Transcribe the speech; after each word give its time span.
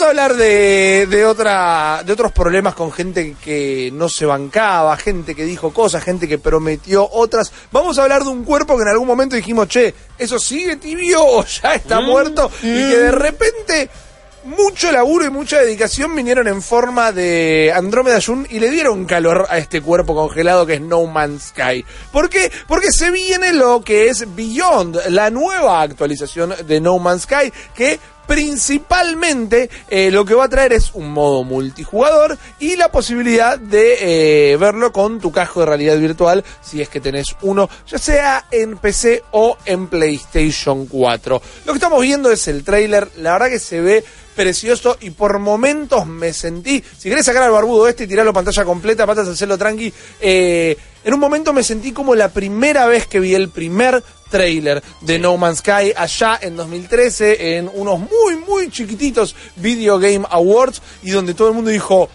Vamos 0.00 0.16
a 0.16 0.22
hablar 0.22 0.34
de, 0.34 1.06
de, 1.10 1.26
otra, 1.26 2.02
de 2.06 2.10
otros 2.14 2.32
problemas 2.32 2.72
con 2.72 2.90
gente 2.90 3.36
que 3.38 3.90
no 3.92 4.08
se 4.08 4.24
bancaba, 4.24 4.96
gente 4.96 5.34
que 5.34 5.44
dijo 5.44 5.74
cosas, 5.74 6.02
gente 6.02 6.26
que 6.26 6.38
prometió 6.38 7.06
otras. 7.06 7.52
Vamos 7.70 7.98
a 7.98 8.04
hablar 8.04 8.24
de 8.24 8.30
un 8.30 8.42
cuerpo 8.42 8.78
que 8.78 8.82
en 8.84 8.88
algún 8.88 9.06
momento 9.06 9.36
dijimos, 9.36 9.68
che, 9.68 9.94
eso 10.16 10.38
sigue 10.38 10.76
tibio 10.76 11.22
o 11.26 11.44
ya 11.44 11.74
está 11.74 12.00
muerto 12.00 12.50
y 12.62 12.72
que 12.72 12.96
de 12.96 13.12
repente 13.12 13.90
mucho 14.44 14.90
laburo 14.90 15.26
y 15.26 15.30
mucha 15.30 15.60
dedicación 15.60 16.16
vinieron 16.16 16.48
en 16.48 16.62
forma 16.62 17.12
de 17.12 17.70
Andrómeda 17.74 18.22
Jun 18.24 18.46
y 18.48 18.58
le 18.58 18.70
dieron 18.70 19.04
calor 19.04 19.48
a 19.50 19.58
este 19.58 19.82
cuerpo 19.82 20.14
congelado 20.14 20.64
que 20.64 20.74
es 20.74 20.80
No 20.80 21.04
Man's 21.04 21.48
Sky. 21.48 21.84
¿Por 22.10 22.30
qué? 22.30 22.50
Porque 22.66 22.90
se 22.90 23.10
viene 23.10 23.52
lo 23.52 23.82
que 23.82 24.08
es 24.08 24.34
Beyond, 24.34 25.08
la 25.10 25.28
nueva 25.28 25.82
actualización 25.82 26.54
de 26.66 26.80
No 26.80 26.98
Man's 26.98 27.24
Sky 27.24 27.52
que 27.74 28.00
principalmente 28.30 29.68
eh, 29.88 30.08
lo 30.12 30.24
que 30.24 30.34
va 30.34 30.44
a 30.44 30.48
traer 30.48 30.72
es 30.72 30.92
un 30.94 31.10
modo 31.10 31.42
multijugador 31.42 32.38
y 32.60 32.76
la 32.76 32.88
posibilidad 32.88 33.58
de 33.58 34.52
eh, 34.52 34.56
verlo 34.56 34.92
con 34.92 35.18
tu 35.18 35.32
casco 35.32 35.58
de 35.58 35.66
realidad 35.66 35.98
virtual 35.98 36.44
si 36.62 36.80
es 36.80 36.88
que 36.88 37.00
tenés 37.00 37.34
uno, 37.42 37.68
ya 37.88 37.98
sea 37.98 38.46
en 38.52 38.78
PC 38.78 39.24
o 39.32 39.58
en 39.64 39.88
PlayStation 39.88 40.86
4. 40.86 41.42
Lo 41.66 41.72
que 41.72 41.76
estamos 41.76 42.00
viendo 42.02 42.30
es 42.30 42.46
el 42.46 42.62
trailer, 42.62 43.10
la 43.16 43.32
verdad 43.32 43.48
que 43.48 43.58
se 43.58 43.80
ve 43.80 44.04
precioso 44.36 44.96
y 45.00 45.10
por 45.10 45.40
momentos 45.40 46.06
me 46.06 46.32
sentí, 46.32 46.84
si 46.98 47.08
querés 47.08 47.26
sacar 47.26 47.42
al 47.42 47.50
barbudo 47.50 47.88
este 47.88 48.04
y 48.04 48.06
tirarlo 48.06 48.32
pantalla 48.32 48.64
completa, 48.64 49.08
patas 49.08 49.26
hacerlo 49.26 49.58
tranqui, 49.58 49.92
eh, 50.20 50.76
en 51.02 51.14
un 51.14 51.18
momento 51.18 51.52
me 51.52 51.64
sentí 51.64 51.90
como 51.90 52.14
la 52.14 52.28
primera 52.28 52.86
vez 52.86 53.08
que 53.08 53.18
vi 53.18 53.34
el 53.34 53.48
primer 53.48 54.04
trailer 54.30 54.82
de 55.00 55.18
No 55.18 55.36
Man's 55.36 55.58
Sky 55.58 55.92
allá 55.96 56.38
en 56.40 56.56
2013 56.56 57.56
en 57.56 57.70
unos 57.72 57.98
muy 57.98 58.36
muy 58.46 58.70
chiquititos 58.70 59.34
Video 59.56 59.98
Game 59.98 60.24
Awards 60.30 60.80
y 61.02 61.10
donde 61.10 61.34
todo 61.34 61.48
el 61.48 61.54
mundo 61.54 61.70
dijo 61.70 62.08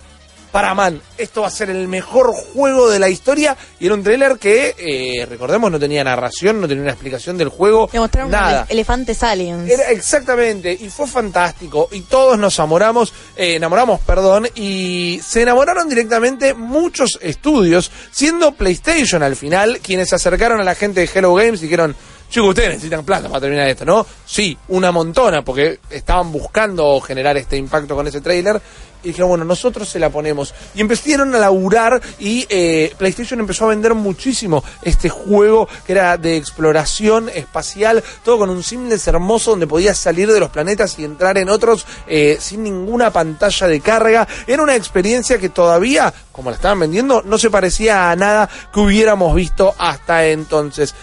para 0.55 0.73
man, 0.73 1.01
esto 1.17 1.41
va 1.41 1.47
a 1.47 1.51
ser 1.51 1.69
el 1.69 1.89
mejor 1.89 2.33
juego 2.33 2.89
de 2.89 2.97
la 2.97 3.09
historia. 3.09 3.57
Y 3.77 3.87
era 3.87 3.93
un 3.93 4.03
trailer 4.03 4.37
que, 4.37 4.73
eh, 4.77 5.25
recordemos, 5.25 5.69
no 5.69 5.77
tenía 5.77 6.01
narración, 6.01 6.61
no 6.61 6.67
tenía 6.69 6.81
una 6.81 6.93
explicación 6.93 7.37
del 7.37 7.49
juego. 7.49 7.89
Demostraron 7.91 8.31
nada. 8.31 8.65
elefantes 8.69 9.21
aliens. 9.21 9.69
Era 9.69 9.91
exactamente, 9.91 10.71
y 10.71 10.87
fue 10.87 11.07
fantástico. 11.07 11.89
Y 11.91 12.03
todos 12.03 12.39
nos 12.39 12.57
enamoramos, 12.57 13.11
eh, 13.35 13.55
enamoramos, 13.55 13.99
perdón, 13.99 14.47
y 14.55 15.19
se 15.27 15.41
enamoraron 15.41 15.89
directamente 15.89 16.53
muchos 16.53 17.19
estudios, 17.21 17.91
siendo 18.11 18.53
PlayStation 18.53 19.23
al 19.23 19.35
final 19.35 19.81
quienes 19.83 20.07
se 20.07 20.15
acercaron 20.15 20.61
a 20.61 20.63
la 20.63 20.75
gente 20.75 21.01
de 21.01 21.09
Hello 21.13 21.33
Games 21.33 21.59
y 21.59 21.63
dijeron, 21.63 21.97
chicos, 22.29 22.49
ustedes 22.49 22.69
necesitan 22.69 23.05
plata 23.05 23.27
para 23.27 23.41
terminar 23.41 23.67
esto, 23.67 23.85
¿no? 23.85 24.05
Sí, 24.25 24.57
una 24.69 24.91
montona, 24.91 25.43
porque 25.43 25.79
estaban 25.89 26.31
buscando 26.31 26.99
generar 27.01 27.37
este 27.37 27.57
impacto 27.57 27.95
con 27.95 28.07
ese 28.07 28.21
trailer 28.21 28.61
y 29.05 29.09
dijeron, 29.09 29.29
bueno, 29.29 29.45
nosotros 29.45 29.87
se 29.87 29.99
la 29.99 30.09
ponemos. 30.09 30.53
Y 30.73 30.81
empezaron 30.81 31.33
a 31.35 31.39
laburar 31.39 32.01
y 32.19 32.45
eh, 32.49 32.93
PlayStation 32.97 33.39
empezó 33.39 33.65
a 33.65 33.69
vender 33.69 33.93
muchísimo 33.93 34.63
este 34.81 35.09
juego 35.09 35.69
que 35.85 35.93
era 35.93 36.17
de 36.17 36.35
exploración 36.35 37.29
espacial, 37.29 38.03
todo 38.23 38.39
con 38.39 38.49
un 38.49 38.63
Simles 38.63 39.07
hermoso 39.07 39.51
donde 39.51 39.67
podías 39.67 39.97
salir 39.97 40.31
de 40.31 40.39
los 40.39 40.49
planetas 40.49 40.97
y 40.97 41.05
entrar 41.05 41.37
en 41.37 41.49
otros 41.49 41.85
eh, 42.07 42.37
sin 42.39 42.63
ninguna 42.63 43.11
pantalla 43.11 43.67
de 43.67 43.79
carga. 43.79 44.27
Era 44.47 44.63
una 44.63 44.75
experiencia 44.75 45.37
que 45.37 45.49
todavía, 45.49 46.11
como 46.31 46.49
la 46.49 46.55
estaban 46.55 46.79
vendiendo, 46.79 47.21
no 47.23 47.37
se 47.37 47.51
parecía 47.51 48.09
a 48.09 48.15
nada 48.15 48.49
que 48.73 48.79
hubiéramos 48.79 49.35
visto 49.35 49.75
hasta 49.77 50.25
entonces. 50.25 50.95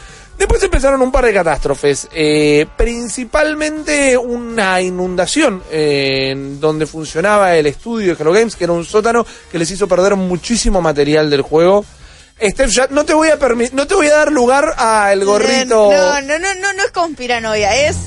Después 0.43 0.61
empezaron 0.65 1.01
un 1.01 1.13
par 1.13 1.25
de 1.25 1.33
catástrofes, 1.33 2.09
eh, 2.13 2.67
principalmente 2.77 4.19
una 4.19 4.81
inundación 4.81 5.63
eh, 5.71 6.31
en 6.33 6.59
donde 6.59 6.85
funcionaba 6.85 7.55
el 7.55 7.69
estudio 7.69 8.17
de 8.17 8.21
Hello 8.21 8.33
Games, 8.33 8.57
que 8.57 8.65
era 8.65 8.73
un 8.73 8.85
sótano 8.85 9.25
que 9.53 9.57
les 9.57 9.71
hizo 9.71 9.87
perder 9.87 10.17
muchísimo 10.17 10.81
material 10.83 11.31
del 11.31 11.43
juego. 11.43 11.85
Steph, 12.43 12.71
ya 12.73 12.89
no 12.91 13.05
te 13.05 13.15
voy 13.15 13.29
a 13.29 13.39
no 13.73 13.87
te 13.87 13.95
voy 13.95 14.09
a 14.09 14.15
dar 14.15 14.33
lugar 14.33 14.75
al 14.77 15.25
gorrito. 15.25 15.93
No, 15.93 16.21
no, 16.23 16.39
no, 16.41 16.55
no, 16.55 16.73
no 16.73 16.83
es 16.83 16.91
conspiranoia, 16.91 17.89
es 17.89 17.99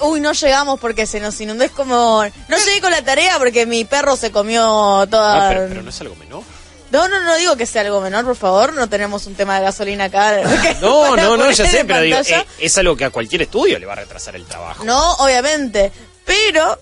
uy, 0.00 0.20
no 0.20 0.32
llegamos 0.32 0.80
porque 0.80 1.06
se 1.06 1.20
nos 1.20 1.40
inundó. 1.40 1.62
Es 1.62 1.70
como, 1.70 2.24
no 2.48 2.56
llegué 2.58 2.80
con 2.80 2.90
la 2.90 3.04
tarea 3.04 3.38
porque 3.38 3.66
mi 3.66 3.84
perro 3.84 4.16
se 4.16 4.32
comió 4.32 5.06
toda. 5.08 5.46
Ah, 5.46 5.48
pero, 5.52 5.68
pero 5.68 5.82
no 5.82 5.90
es 5.90 6.00
algo 6.00 6.16
menor. 6.16 6.42
No, 6.92 7.08
no, 7.08 7.20
no 7.20 7.36
digo 7.36 7.56
que 7.56 7.64
sea 7.64 7.80
algo 7.82 8.02
menor, 8.02 8.24
por 8.26 8.36
favor. 8.36 8.74
No 8.74 8.86
tenemos 8.86 9.26
un 9.26 9.34
tema 9.34 9.58
de 9.58 9.64
gasolina 9.64 10.04
acá. 10.04 10.42
No, 10.82 11.16
no, 11.16 11.36
no, 11.36 11.50
ya 11.50 11.66
sé, 11.66 11.84
pero 11.84 12.00
digo, 12.02 12.18
eh, 12.18 12.46
es 12.58 12.76
algo 12.78 12.96
que 12.96 13.06
a 13.06 13.10
cualquier 13.10 13.42
estudio 13.42 13.78
le 13.78 13.86
va 13.86 13.94
a 13.94 13.96
retrasar 13.96 14.36
el 14.36 14.44
trabajo. 14.44 14.84
No, 14.84 15.14
obviamente. 15.14 15.90
Pero 16.24 16.78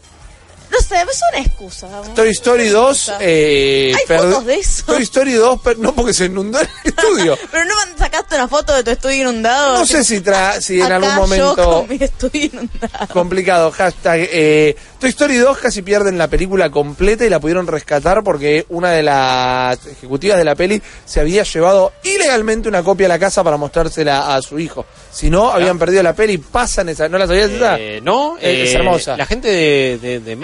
no 0.71 0.81
sé, 0.81 0.97
es 0.97 1.21
una 1.33 1.43
excusa. 1.43 1.89
Toy 2.15 2.31
Story 2.31 2.69
2. 2.69 3.13
Eh, 3.21 3.93
¿Hay 3.97 4.17
fotos 4.17 4.47
de 4.47 4.55
eso? 4.55 4.85
Toy 4.87 5.03
Story 5.03 5.33
2, 5.35 5.61
no 5.79 5.95
porque 5.95 6.15
se 6.15 6.27
inundó 6.27 6.61
el 6.61 6.69
estudio. 6.85 7.37
pero 7.51 7.65
no 7.65 7.75
sacaste 7.97 8.35
una 8.37 8.49
foto 8.49 8.75
de 8.75 8.83
tu 8.83 8.91
estudio 8.91 9.23
inundado. 9.23 9.79
No 9.79 9.87
sé 9.87 10.05
si, 10.05 10.21
tra 10.21 10.61
si 10.61 10.81
en 10.81 10.93
algún 10.93 11.15
momento. 11.15 11.57
Yo 11.57 11.73
con 11.81 11.89
mi 11.89 11.97
estudio 12.03 12.45
inundado. 12.47 13.09
Complicado. 13.13 13.71
Hashtag. 13.71 14.29
Eh, 14.33 14.77
Toy 14.99 15.11
Story 15.11 15.37
2 15.37 15.59
casi 15.59 15.83
pierden 15.83 16.19
la 16.19 16.29
película 16.29 16.71
completa 16.71 17.25
y 17.25 17.31
la 17.31 17.41
pudieron 17.41 17.67
rescatar 17.67 18.23
porque 18.23 18.67
una 18.69 18.91
de 18.91 19.03
las 19.03 19.87
ejecutivas 19.87 20.39
de 20.39 20.45
la 20.45 20.55
peli 20.55 20.81
se 21.05 21.21
había 21.21 21.43
llevado 21.43 21.93
ilegalmente 22.03 22.69
una 22.69 22.83
copia 22.83 23.07
a 23.07 23.09
la 23.09 23.19
casa 23.19 23.43
para 23.45 23.57
mostrársela 23.57 24.35
a 24.35 24.43
su 24.43 24.59
hijo. 24.59 24.87
Si 25.13 25.31
no, 25.31 25.51
habían 25.51 25.77
ah. 25.77 25.79
perdido 25.79 26.03
la 26.03 26.15
peli. 26.15 26.39
Pasan 26.39 26.89
esa. 26.89 27.09
¿No 27.09 27.19
la 27.19 27.27
sabías 27.27 27.51
eh, 27.79 28.01
No, 28.03 28.37
es 28.39 28.75
hermosa. 28.75 29.17
La 29.17 29.27
gente 29.27 29.49
de, 29.49 29.99
de, 29.99 30.21
de 30.21 30.37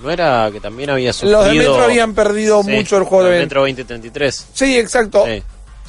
¿no 0.00 0.10
era 0.10 0.48
que 0.52 0.60
también 0.60 0.90
había 0.90 1.12
sufrido? 1.12 1.42
Los 1.42 1.48
de 1.50 1.58
Metro 1.58 1.82
habían 1.82 2.14
perdido 2.14 2.62
mucho 2.62 2.96
el 2.96 3.04
juego 3.04 3.24
de 3.24 3.40
Metro 3.40 3.60
2033. 3.60 4.46
Sí, 4.52 4.78
exacto. 4.78 5.24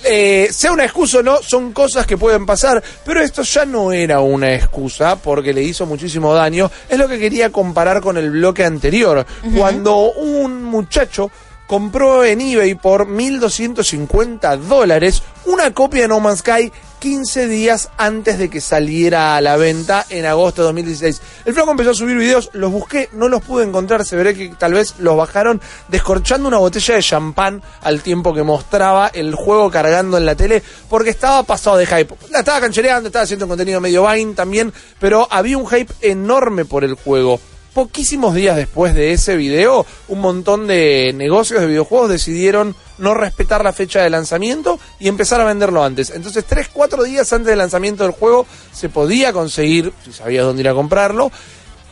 Eh, 0.06 0.50
sea 0.52 0.74
una 0.74 0.84
excusa 0.84 1.20
o 1.20 1.24
no, 1.24 1.42
son 1.42 1.72
cosas 1.72 2.06
que 2.06 2.18
pueden 2.18 2.46
pasar, 2.46 2.84
pero 3.06 3.22
esto 3.22 3.42
ya 3.44 3.66
no 3.66 3.94
era 3.94 4.20
una 4.20 4.54
excusa 4.54 5.16
porque 5.16 5.54
le 5.54 5.64
hizo 5.64 5.86
muchísimo 5.86 6.34
daño. 6.34 6.70
Es 6.90 6.98
lo 6.98 7.08
que 7.08 7.20
quería 7.20 7.52
comparar 7.52 8.02
con 8.02 8.18
el 8.18 8.30
bloque 8.32 8.66
anterior, 8.66 9.26
cuando 9.56 10.12
un 10.12 10.64
muchacho 10.64 11.32
compró 11.68 12.26
en 12.26 12.42
eBay 12.42 12.76
por 12.76 13.08
1.250 13.08 14.58
dólares 14.58 15.24
una 15.46 15.74
copia 15.74 16.02
de 16.02 16.08
No 16.10 16.20
Man's 16.20 16.40
Sky 16.40 16.72
15 17.04 17.50
días 17.50 17.90
antes 17.98 18.38
de 18.38 18.50
que 18.50 18.62
saliera 18.62 19.36
a 19.36 19.42
la 19.42 19.58
venta 19.58 20.06
en 20.08 20.26
agosto 20.26 20.62
de 20.62 20.68
2016. 20.68 21.22
El 21.44 21.54
flaco 21.54 21.72
empezó 21.72 21.90
a 21.90 21.94
subir 21.94 22.16
videos, 22.16 22.50
los 22.54 22.72
busqué, 22.72 23.10
no 23.12 23.28
los 23.28 23.44
pude 23.44 23.66
encontrar, 23.66 24.06
se 24.06 24.16
veré 24.16 24.34
que 24.34 24.54
tal 24.58 24.72
vez 24.72 24.96
los 25.00 25.18
bajaron 25.18 25.60
descorchando 25.90 26.48
una 26.48 26.60
botella 26.60 26.96
de 26.96 27.02
champán 27.04 27.62
al 27.82 28.02
tiempo 28.02 28.34
que 28.34 28.44
mostraba 28.44 29.10
el 29.10 29.36
juego 29.36 29.70
cargando 29.70 30.18
en 30.18 30.26
la 30.26 30.36
tele, 30.36 30.64
porque 30.90 31.10
estaba 31.10 31.44
pasado 31.44 31.76
de 31.76 31.88
hype. 31.88 32.16
La 32.30 32.40
estaba 32.40 32.62
canchereando, 32.62 33.08
estaba 33.08 33.24
haciendo 33.24 33.50
contenido 33.50 33.82
medio 33.82 34.10
Vine 34.10 34.34
también, 34.34 34.72
pero 34.98 35.28
había 35.30 35.58
un 35.58 35.68
hype 35.68 35.94
enorme 36.00 36.64
por 36.64 36.86
el 36.86 36.94
juego 36.94 37.38
poquísimos 37.74 38.36
días 38.36 38.56
después 38.56 38.94
de 38.94 39.12
ese 39.12 39.36
video, 39.36 39.86
un 40.08 40.20
montón 40.20 40.68
de 40.68 41.12
negocios 41.16 41.62
de 41.62 41.68
videojuegos 41.68 42.10
decidieron 42.10 42.76
no 42.98 43.14
respetar 43.14 43.64
la 43.64 43.74
fecha 43.74 44.02
de 44.02 44.10
lanzamiento 44.10 44.80
y 45.00 45.08
empezar 45.08 45.42
a 45.42 45.46
venderlo 45.46 45.84
antes. 45.84 46.12
Entonces, 46.12 46.46
3, 46.46 46.70
4 46.72 47.04
días 47.04 47.34
antes 47.34 47.48
del 47.48 47.58
lanzamiento 47.58 48.04
del 48.04 48.14
juego 48.14 48.46
se 48.72 48.90
podía 48.90 49.34
conseguir, 49.34 49.92
si 50.06 50.14
sabías 50.14 50.46
dónde 50.46 50.62
ir 50.62 50.70
a 50.70 50.74
comprarlo, 50.74 51.32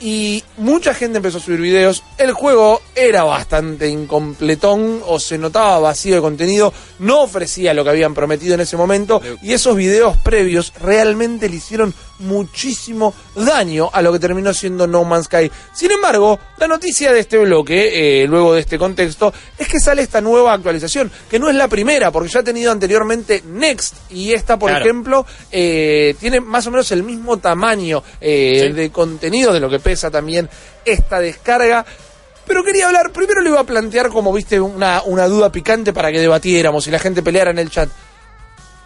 y 0.02 0.44
mucha 0.58 0.94
gente 0.96 1.18
empezó 1.18 1.38
a 1.38 1.42
subir 1.42 1.62
videos. 1.62 2.04
El 2.18 2.34
juego 2.34 2.82
era 2.96 3.24
bastante 3.24 3.88
incompletón 3.88 5.02
o 5.06 5.20
se 5.20 5.38
notaba 5.38 5.80
vacío 5.80 6.16
de 6.16 6.22
contenido, 6.22 6.74
no 7.00 7.22
ofrecía 7.22 7.74
lo 7.74 7.84
que 7.84 7.92
habían 7.92 8.16
prometido 8.16 8.56
en 8.56 8.62
ese 8.62 8.78
momento 8.78 9.22
y 9.44 9.54
esos 9.54 9.76
videos 9.76 10.18
previos 10.18 10.74
realmente 10.82 11.48
le 11.50 11.58
hicieron 11.58 11.94
muchísimo 12.22 13.14
daño 13.36 13.90
a 13.92 14.02
lo 14.02 14.12
que 14.14 14.20
terminó 14.20 14.54
siendo 14.54 14.88
No 14.88 15.04
Man's 15.04 15.26
Sky. 15.26 15.52
Sin 15.74 15.92
embargo, 15.92 16.40
la 16.58 16.68
noticia 16.68 17.12
de 17.12 17.20
este 17.20 17.38
bloque, 17.38 18.24
eh, 18.24 18.28
luego 18.28 18.54
de 18.54 18.62
este 18.62 18.78
contexto, 18.78 19.34
es 19.58 19.68
que 19.68 19.80
sale 19.80 20.02
esta 20.02 20.22
nueva 20.22 20.54
actualización, 20.54 21.12
que 21.30 21.40
no 21.40 21.50
es 21.50 21.56
la 21.56 21.68
primera, 21.68 22.12
porque 22.12 22.30
ya 22.30 22.40
ha 22.40 22.44
tenido 22.44 22.72
anteriormente 22.72 23.44
Next, 23.46 23.96
y 24.10 24.34
esta, 24.34 24.58
por 24.58 24.72
ejemplo, 24.72 25.26
eh, 25.52 26.16
tiene 26.20 26.40
más 26.40 26.66
o 26.68 26.72
menos 26.72 26.92
el 26.92 27.04
mismo 27.04 27.38
tamaño 27.38 28.04
eh, 28.20 28.72
de 28.74 28.92
contenido 28.92 29.54
de 29.54 29.60
lo 29.60 29.70
que 29.70 29.80
pesa 29.80 30.10
también 30.10 30.50
esta 30.86 31.20
descarga. 31.20 31.86
Pero 32.46 32.64
quería 32.64 32.88
hablar, 32.88 33.12
primero 33.12 33.42
le 33.42 33.50
iba 33.50 33.60
a 33.60 33.66
plantear 33.66 34.10
como 34.10 34.34
viste 34.34 34.60
una, 34.60 35.04
una 35.06 35.28
duda 35.28 35.52
picante 35.52 35.94
para 35.94 36.12
que 36.12 36.20
debatiéramos 36.20 36.88
y 36.88 36.92
la 36.92 37.00
gente 37.00 37.22
peleara 37.22 37.52
en 37.52 37.60
el 37.60 37.70
chat. 37.70 37.90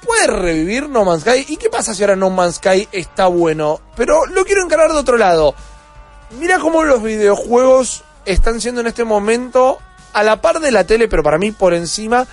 ¿Puede 0.06 0.28
revivir 0.28 0.90
No 0.90 1.04
Man's 1.04 1.24
Sky? 1.24 1.46
¿Y 1.48 1.58
qué 1.58 1.70
pasa 1.70 1.94
si 1.94 2.04
ahora 2.04 2.16
No 2.16 2.30
Man's 2.30 2.56
Sky 2.56 2.88
está 2.92 3.28
bueno? 3.28 3.82
Pero 3.96 4.26
lo 4.28 4.46
quiero 4.46 4.64
encarar 4.64 4.92
de 4.92 4.98
otro 4.98 5.18
lado. 5.18 5.56
Mira 6.40 6.60
cómo 6.60 6.84
los 6.84 7.02
videojuegos 7.02 8.04
están 8.26 8.62
siendo 8.62 8.82
en 8.82 8.88
este 8.88 9.04
momento 9.04 9.80
a 10.14 10.24
la 10.24 10.42
par 10.42 10.60
de 10.60 10.72
la 10.72 10.86
tele, 10.86 11.08
pero 11.08 11.24
para 11.24 11.38
mí 11.38 11.52
por 11.52 11.74
encima, 11.74 12.28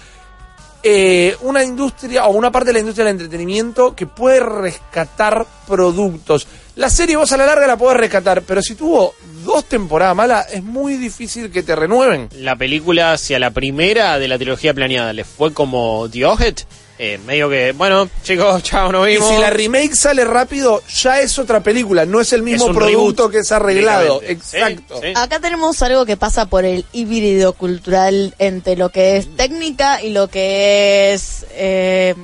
eh, 0.82 1.36
una 1.42 1.64
industria 1.64 2.26
o 2.26 2.32
una 2.32 2.50
parte 2.50 2.68
de 2.68 2.74
la 2.74 2.78
industria 2.80 3.04
del 3.04 3.12
entretenimiento 3.12 3.94
que 3.94 4.06
puede 4.06 4.40
rescatar 4.40 5.46
productos. 5.66 6.46
La 6.76 6.90
serie 6.90 7.16
vos 7.16 7.32
a 7.32 7.36
la 7.36 7.46
larga 7.46 7.66
la 7.66 7.76
podés 7.76 7.98
rescatar, 7.98 8.42
pero 8.42 8.62
si 8.62 8.74
tuvo 8.74 9.14
dos 9.44 9.64
temporadas 9.64 10.16
malas, 10.16 10.46
es 10.52 10.62
muy 10.62 10.96
difícil 10.96 11.50
que 11.50 11.62
te 11.62 11.76
renueven. 11.76 12.28
La 12.36 12.56
película, 12.56 13.16
si 13.18 13.34
a 13.34 13.38
la 13.38 13.50
primera 13.50 14.18
de 14.18 14.28
la 14.28 14.38
trilogía 14.38 14.74
planeada 14.74 15.12
le 15.12 15.24
fue 15.24 15.52
como 15.52 16.08
Dioget, 16.08 16.66
eh, 17.04 17.18
medio 17.18 17.50
que, 17.50 17.72
bueno, 17.72 18.08
chicos, 18.22 18.62
chao, 18.62 18.92
nos 18.92 19.04
vimos. 19.04 19.28
Y 19.28 19.34
si 19.34 19.40
la 19.40 19.50
remake 19.50 19.96
sale 19.96 20.24
rápido, 20.24 20.84
ya 20.86 21.18
es 21.18 21.36
otra 21.36 21.60
película, 21.60 22.06
no 22.06 22.20
es 22.20 22.32
el 22.32 22.42
mismo 22.42 22.72
producto 22.72 23.28
que 23.28 23.38
es 23.38 23.50
arreglado. 23.50 24.20
Exacto. 24.22 25.00
Acá 25.16 25.40
tenemos 25.40 25.82
algo 25.82 26.06
que 26.06 26.16
pasa 26.16 26.46
por 26.46 26.64
el 26.64 26.84
híbrido 26.92 27.54
cultural 27.54 28.36
entre 28.38 28.76
lo 28.76 28.90
que 28.90 29.16
es 29.16 29.36
técnica 29.36 30.00
y 30.00 30.10
lo 30.10 30.28
que 30.28 31.12
es 31.12 31.44
eh, 31.54 32.14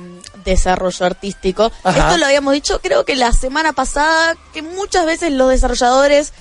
desarrollo 0.45 1.05
artístico. 1.05 1.73
Esto 1.83 2.17
lo 2.17 2.25
habíamos 2.25 2.53
dicho, 2.53 2.79
creo 2.81 3.03
que 3.03 3.17
la 3.17 3.33
semana 3.33 3.73
pasada, 3.73 4.37
que 4.53 4.61
muchas 4.61 5.05
veces 5.05 5.33
los 5.33 5.49
desarrolladores 5.49 6.31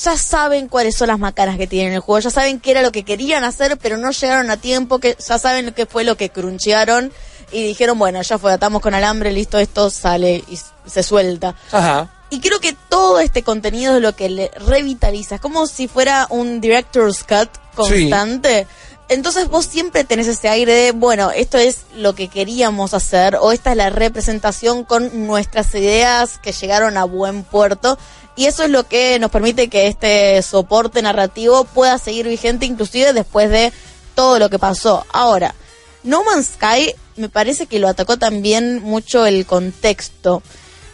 ya 0.00 0.16
saben 0.16 0.68
cuáles 0.68 0.94
son 0.94 1.08
las 1.08 1.18
macanas 1.18 1.58
que 1.58 1.66
tienen 1.66 1.94
el 1.94 2.00
juego, 2.00 2.20
ya 2.20 2.30
saben 2.30 2.60
qué 2.60 2.70
era 2.70 2.82
lo 2.82 2.92
que 2.92 3.02
querían 3.02 3.42
hacer, 3.42 3.76
pero 3.76 3.96
no 3.96 4.12
llegaron 4.12 4.52
a 4.52 4.56
tiempo, 4.56 5.00
que 5.00 5.16
ya 5.18 5.36
saben 5.40 5.72
qué 5.72 5.84
fue 5.84 6.04
lo 6.04 6.16
que 6.16 6.30
crunchearon 6.30 7.12
y 7.52 7.62
dijeron, 7.64 7.98
bueno, 7.98 8.22
ya 8.22 8.38
fue, 8.38 8.52
atamos 8.52 8.80
con 8.82 8.94
alambre, 8.94 9.32
listo, 9.32 9.58
esto 9.58 9.90
sale 9.90 10.42
y 10.48 10.58
se 10.86 11.02
suelta. 11.02 11.54
Ajá. 11.70 12.10
Y 12.30 12.40
creo 12.40 12.60
que 12.60 12.74
todo 12.88 13.20
este 13.20 13.42
contenido 13.42 13.96
es 13.96 14.02
lo 14.02 14.16
que 14.16 14.30
le 14.30 14.50
revitaliza. 14.56 15.34
Es 15.34 15.40
como 15.40 15.66
si 15.66 15.86
fuera 15.86 16.26
un 16.30 16.62
director's 16.62 17.24
cut 17.24 17.50
constante. 17.74 18.66
Entonces 19.08 19.48
vos 19.48 19.66
siempre 19.66 20.04
tenés 20.04 20.28
ese 20.28 20.48
aire 20.48 20.72
de, 20.72 20.92
bueno, 20.92 21.30
esto 21.30 21.58
es 21.58 21.82
lo 21.94 22.14
que 22.14 22.28
queríamos 22.28 22.94
hacer 22.94 23.36
o 23.38 23.52
esta 23.52 23.72
es 23.72 23.76
la 23.76 23.90
representación 23.90 24.84
con 24.84 25.26
nuestras 25.26 25.74
ideas 25.74 26.38
que 26.38 26.52
llegaron 26.52 26.96
a 26.96 27.04
buen 27.04 27.42
puerto. 27.42 27.98
Y 28.34 28.46
eso 28.46 28.64
es 28.64 28.70
lo 28.70 28.84
que 28.84 29.18
nos 29.18 29.30
permite 29.30 29.68
que 29.68 29.88
este 29.88 30.40
soporte 30.40 31.02
narrativo 31.02 31.64
pueda 31.64 31.98
seguir 31.98 32.26
vigente 32.26 32.64
inclusive 32.64 33.12
después 33.12 33.50
de 33.50 33.74
todo 34.14 34.38
lo 34.38 34.48
que 34.48 34.58
pasó. 34.58 35.04
Ahora, 35.12 35.54
no 36.02 36.24
Man's 36.24 36.52
Sky 36.54 36.94
me 37.16 37.28
parece 37.28 37.66
que 37.66 37.78
lo 37.78 37.88
atacó 37.88 38.16
también 38.16 38.82
mucho 38.82 39.26
el 39.26 39.46
contexto. 39.46 40.42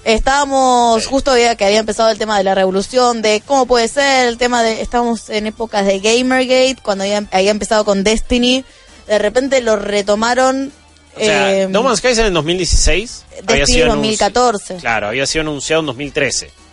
Estábamos, 0.04 1.06
justo 1.06 1.32
había 1.32 1.56
que 1.56 1.64
había 1.64 1.80
empezado 1.80 2.10
el 2.10 2.18
tema 2.18 2.38
de 2.38 2.44
la 2.44 2.54
revolución, 2.54 3.20
de 3.20 3.42
cómo 3.44 3.66
puede 3.66 3.88
ser, 3.88 4.28
el 4.28 4.38
tema 4.38 4.62
de, 4.62 4.80
estábamos 4.80 5.28
en 5.28 5.46
épocas 5.46 5.84
de 5.86 6.00
Gamergate, 6.00 6.78
cuando 6.82 7.04
había, 7.04 7.24
había 7.30 7.50
empezado 7.50 7.84
con 7.84 8.04
Destiny, 8.04 8.64
de 9.06 9.18
repente 9.18 9.60
lo 9.60 9.76
retomaron. 9.76 10.72
O 11.16 11.20
sea, 11.20 11.52
eh, 11.52 11.68
no 11.68 11.82
Man's 11.82 11.98
Sky 11.98 12.08
en 12.08 12.26
el 12.26 12.34
2016. 12.34 13.24
Destiny 13.44 13.82
en 13.82 13.88
2014. 13.88 14.76
Claro, 14.76 15.08
había 15.08 15.26
sido 15.26 15.42
anunciado 15.42 15.80
en 15.80 15.86
2013 15.86 16.67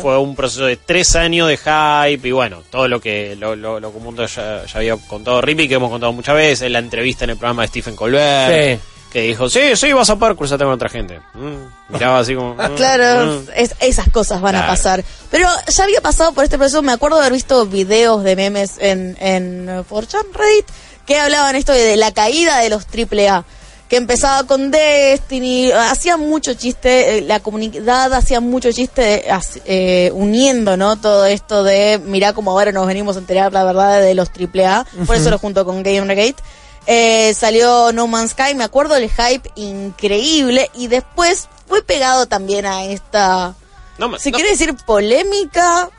fue 0.00 0.18
un 0.18 0.36
proceso 0.36 0.64
de 0.66 0.76
tres 0.76 1.16
años 1.16 1.48
de 1.48 1.56
hype 1.56 2.28
y 2.28 2.32
bueno, 2.32 2.62
todo 2.70 2.88
lo 2.88 3.00
que 3.00 3.36
lo, 3.36 3.56
lo, 3.56 3.80
lo 3.80 3.90
mundo 3.92 4.26
ya, 4.26 4.62
había 4.74 4.96
contado 4.96 5.40
Rippy, 5.40 5.68
que 5.68 5.74
hemos 5.74 5.90
contado 5.90 6.12
muchas 6.12 6.34
veces, 6.34 6.70
la 6.70 6.78
entrevista 6.78 7.24
en 7.24 7.30
el 7.30 7.36
programa 7.36 7.62
de 7.62 7.68
Stephen 7.68 7.96
Colbert. 7.96 8.80
Que 9.12 9.22
dijo, 9.22 9.48
sí, 9.48 9.60
sí, 9.76 9.92
vas 9.92 10.10
a 10.10 10.16
poder 10.16 10.36
cruzarte 10.36 10.64
con 10.64 10.74
otra 10.74 10.88
gente. 10.88 11.20
Mm, 11.34 11.92
miraba 11.92 12.18
así 12.18 12.34
como... 12.34 12.54
Mm, 12.54 12.74
claro, 12.74 13.32
mm". 13.32 13.48
esas 13.80 14.10
cosas 14.10 14.40
van 14.40 14.56
a 14.56 14.66
pasar. 14.66 15.02
Pero 15.30 15.48
ya 15.68 15.84
había 15.84 16.00
pasado 16.00 16.32
por 16.32 16.44
este 16.44 16.58
proceso, 16.58 16.82
me 16.82 16.92
acuerdo 16.92 17.16
de 17.16 17.22
haber 17.22 17.32
visto 17.32 17.64
videos 17.66 18.24
de 18.24 18.36
memes 18.36 18.74
en, 18.78 19.16
en 19.20 19.84
4 19.88 20.20
Reddit 20.34 20.66
que 21.06 21.18
hablaban 21.18 21.56
esto 21.56 21.72
de, 21.72 21.96
la 21.96 22.12
caída 22.12 22.58
de 22.58 22.68
los 22.68 22.84
AAA 22.84 23.44
que 23.88 23.96
empezaba 23.96 24.46
con 24.46 24.70
Destiny, 24.70 25.70
hacía 25.70 26.16
mucho 26.16 26.54
chiste, 26.54 27.18
eh, 27.18 27.20
la 27.22 27.40
comunidad 27.40 28.12
hacía 28.14 28.40
mucho 28.40 28.72
chiste 28.72 29.24
eh, 29.64 30.10
uniendo, 30.12 30.76
¿no? 30.76 30.96
Todo 30.96 31.24
esto 31.26 31.62
de, 31.62 32.00
mirá 32.04 32.32
cómo 32.32 32.50
ahora 32.50 32.72
nos 32.72 32.86
venimos 32.86 33.16
a 33.16 33.20
enterar 33.20 33.52
la 33.52 33.64
verdad 33.64 34.00
de 34.00 34.14
los 34.14 34.30
AAA, 34.30 34.86
por 35.06 35.16
eso 35.16 35.30
lo 35.30 35.38
junto 35.38 35.64
con 35.64 35.82
Gamergate. 35.82 36.36
Eh, 36.88 37.34
salió 37.34 37.92
No 37.92 38.06
Man's 38.06 38.30
Sky, 38.30 38.54
me 38.54 38.64
acuerdo 38.64 38.94
del 38.94 39.10
hype 39.10 39.50
increíble 39.56 40.70
y 40.74 40.86
después 40.86 41.48
fue 41.66 41.82
pegado 41.82 42.26
también 42.26 42.64
a 42.64 42.84
esta, 42.84 43.54
no, 43.98 44.18
si 44.18 44.32
quiere 44.32 44.50
decir 44.50 44.74
polémica. 44.84 45.90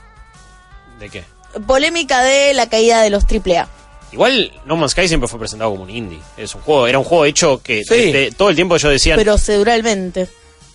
¿De 0.99 1.09
qué? 1.09 1.25
Polémica 1.65 2.21
de 2.21 2.53
la 2.53 2.67
caída 2.67 3.01
de 3.01 3.09
los 3.09 3.23
AAA. 3.23 3.67
Igual 4.11 4.51
No 4.65 4.77
Man's 4.77 4.91
Sky 4.93 5.07
siempre 5.07 5.27
fue 5.27 5.39
presentado 5.39 5.71
como 5.71 5.83
un 5.83 5.89
indie. 5.89 6.19
Es 6.37 6.55
un 6.55 6.61
juego, 6.61 6.87
era 6.87 6.97
un 6.97 7.05
juego 7.05 7.25
hecho 7.25 7.61
que 7.61 7.83
todo 8.37 8.49
el 8.49 8.55
tiempo 8.55 8.75
ellos 8.75 8.91
decían. 8.91 9.19
Proceduralmente. 9.21 10.27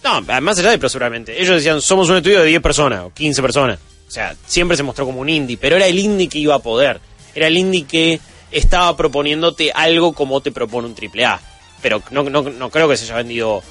No, 0.04 0.20
más 0.40 0.58
allá 0.58 0.70
de 0.70 0.78
proceduralmente. 0.78 1.40
Ellos 1.40 1.56
decían, 1.56 1.80
somos 1.80 2.08
un 2.10 2.16
estudio 2.16 2.40
de 2.40 2.46
10 2.46 2.60
personas 2.60 3.04
o 3.04 3.12
15 3.12 3.42
personas. 3.42 3.78
O 4.06 4.10
sea, 4.10 4.34
siempre 4.46 4.76
se 4.76 4.82
mostró 4.82 5.06
como 5.06 5.20
un 5.20 5.28
indie, 5.28 5.56
pero 5.56 5.76
era 5.76 5.86
el 5.86 5.98
indie 5.98 6.28
que 6.28 6.38
iba 6.38 6.54
a 6.54 6.58
poder. 6.58 7.00
Era 7.34 7.46
el 7.46 7.56
indie 7.56 7.84
que 7.84 8.20
estaba 8.50 8.94
proponiéndote 8.96 9.72
algo 9.72 10.12
como 10.12 10.40
te 10.40 10.52
propone 10.52 10.88
un 10.88 10.94
AAA. 10.94 11.40
Pero 11.80 12.02
no, 12.10 12.24
no, 12.24 12.42
no 12.42 12.70
creo 12.70 12.88
que 12.88 12.96
se 12.96 13.04
haya 13.04 13.16
vendido 13.16 13.62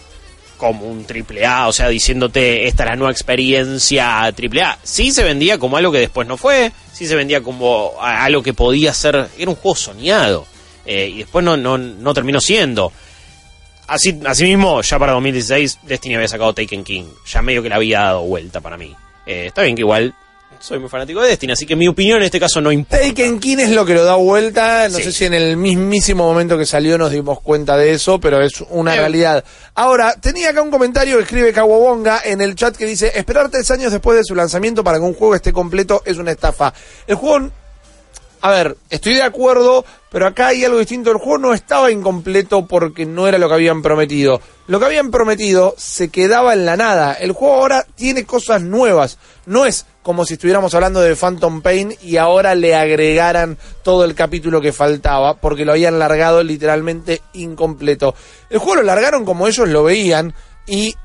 como 0.61 0.85
un 0.85 1.05
triple 1.05 1.43
A, 1.43 1.67
o 1.67 1.73
sea, 1.73 1.89
diciéndote 1.89 2.67
esta 2.67 2.83
es 2.83 2.89
la 2.91 2.95
nueva 2.95 3.11
experiencia 3.11 4.31
triple 4.35 4.61
A. 4.61 4.77
Sí 4.83 5.11
se 5.11 5.23
vendía 5.23 5.57
como 5.57 5.75
algo 5.75 5.91
que 5.91 5.97
después 5.97 6.27
no 6.27 6.37
fue, 6.37 6.71
sí 6.93 7.07
se 7.07 7.15
vendía 7.15 7.41
como 7.41 7.93
algo 7.99 8.43
que 8.43 8.53
podía 8.53 8.93
ser, 8.93 9.27
era 9.39 9.49
un 9.49 9.55
juego 9.55 9.75
soñado, 9.75 10.45
eh, 10.85 11.09
y 11.15 11.17
después 11.17 11.43
no, 11.43 11.57
no, 11.57 11.79
no 11.79 12.13
terminó 12.13 12.39
siendo. 12.39 12.93
Así, 13.87 14.13
mismo, 14.45 14.83
ya 14.83 14.99
para 14.99 15.13
2016, 15.13 15.79
Destiny 15.81 16.13
había 16.13 16.27
sacado 16.27 16.53
Taken 16.53 16.83
King, 16.83 17.05
ya 17.25 17.41
medio 17.41 17.63
que 17.63 17.69
le 17.69 17.75
había 17.75 18.01
dado 18.01 18.21
vuelta 18.21 18.61
para 18.61 18.77
mí. 18.77 18.95
Eh, 19.25 19.47
está 19.47 19.63
bien 19.63 19.75
que 19.75 19.81
igual 19.81 20.13
soy 20.61 20.77
muy 20.79 20.89
fanático 20.89 21.21
de 21.21 21.29
Destiny, 21.29 21.53
así 21.53 21.65
que 21.65 21.75
mi 21.75 21.87
opinión 21.87 22.17
en 22.17 22.23
este 22.23 22.39
caso 22.39 22.61
no 22.61 22.71
importa. 22.71 23.03
Taken 23.03 23.39
King 23.39 23.57
es 23.57 23.71
lo 23.71 23.83
que 23.83 23.95
lo 23.95 24.03
da 24.03 24.15
vuelta, 24.15 24.87
no 24.89 24.97
sé 24.99 25.11
si 25.11 25.25
en 25.25 25.33
el 25.33 25.57
mismísimo 25.57 26.23
momento 26.23 26.57
que 26.57 26.65
salió 26.65 26.97
nos 26.97 27.11
dimos 27.11 27.41
cuenta 27.41 27.75
de 27.77 27.93
eso, 27.93 28.19
pero 28.19 28.41
es 28.41 28.63
una 28.69 28.95
realidad. 28.95 29.43
Ahora, 29.73 30.15
tenía 30.21 30.49
acá 30.49 30.61
un 30.61 30.69
comentario 30.69 31.17
que 31.17 31.23
escribe 31.23 31.51
Kawabonga 31.51 32.21
en 32.23 32.41
el 32.41 32.55
chat 32.55 32.75
que 32.75 32.85
dice, 32.85 33.11
esperar 33.15 33.49
tres 33.49 33.71
años 33.71 33.91
después 33.91 34.17
de 34.17 34.23
su 34.23 34.35
lanzamiento 34.35 34.83
para 34.83 34.99
que 34.99 35.03
un 35.03 35.15
juego 35.15 35.33
esté 35.33 35.51
completo 35.51 36.03
es 36.05 36.17
una 36.17 36.31
estafa. 36.31 36.73
El 37.07 37.15
juego 37.15 37.49
a 38.43 38.49
ver, 38.49 38.75
estoy 38.89 39.13
de 39.13 39.21
acuerdo, 39.21 39.85
pero 40.11 40.25
acá 40.25 40.47
hay 40.47 40.65
algo 40.65 40.79
distinto. 40.79 41.11
El 41.11 41.17
juego 41.17 41.37
no 41.37 41.53
estaba 41.53 41.91
incompleto 41.91 42.65
porque 42.65 43.05
no 43.05 43.27
era 43.27 43.37
lo 43.37 43.47
que 43.47 43.53
habían 43.53 43.83
prometido. 43.83 44.41
Lo 44.65 44.79
que 44.79 44.85
habían 44.85 45.11
prometido 45.11 45.75
se 45.77 46.09
quedaba 46.09 46.53
en 46.53 46.65
la 46.65 46.75
nada. 46.75 47.13
El 47.13 47.33
juego 47.33 47.53
ahora 47.55 47.85
tiene 47.95 48.25
cosas 48.25 48.63
nuevas. 48.63 49.19
No 49.45 49.67
es 49.67 49.85
como 50.03 50.25
si 50.25 50.33
estuviéramos 50.33 50.73
hablando 50.73 51.01
de 51.01 51.15
Phantom 51.15 51.61
Pain 51.61 51.95
y 52.01 52.17
ahora 52.17 52.55
le 52.55 52.75
agregaran 52.75 53.57
todo 53.83 54.03
el 54.05 54.15
capítulo 54.15 54.61
que 54.61 54.73
faltaba 54.73 55.35
porque 55.35 55.65
lo 55.65 55.73
habían 55.73 55.99
largado 55.99 56.43
literalmente 56.43 57.21
incompleto. 57.33 58.15
El 58.49 58.59
juego 58.59 58.77
lo 58.77 58.83
largaron 58.83 59.25
como 59.25 59.47
ellos 59.47 59.67
lo 59.69 59.83
veían 59.83 60.33
y 60.65 60.95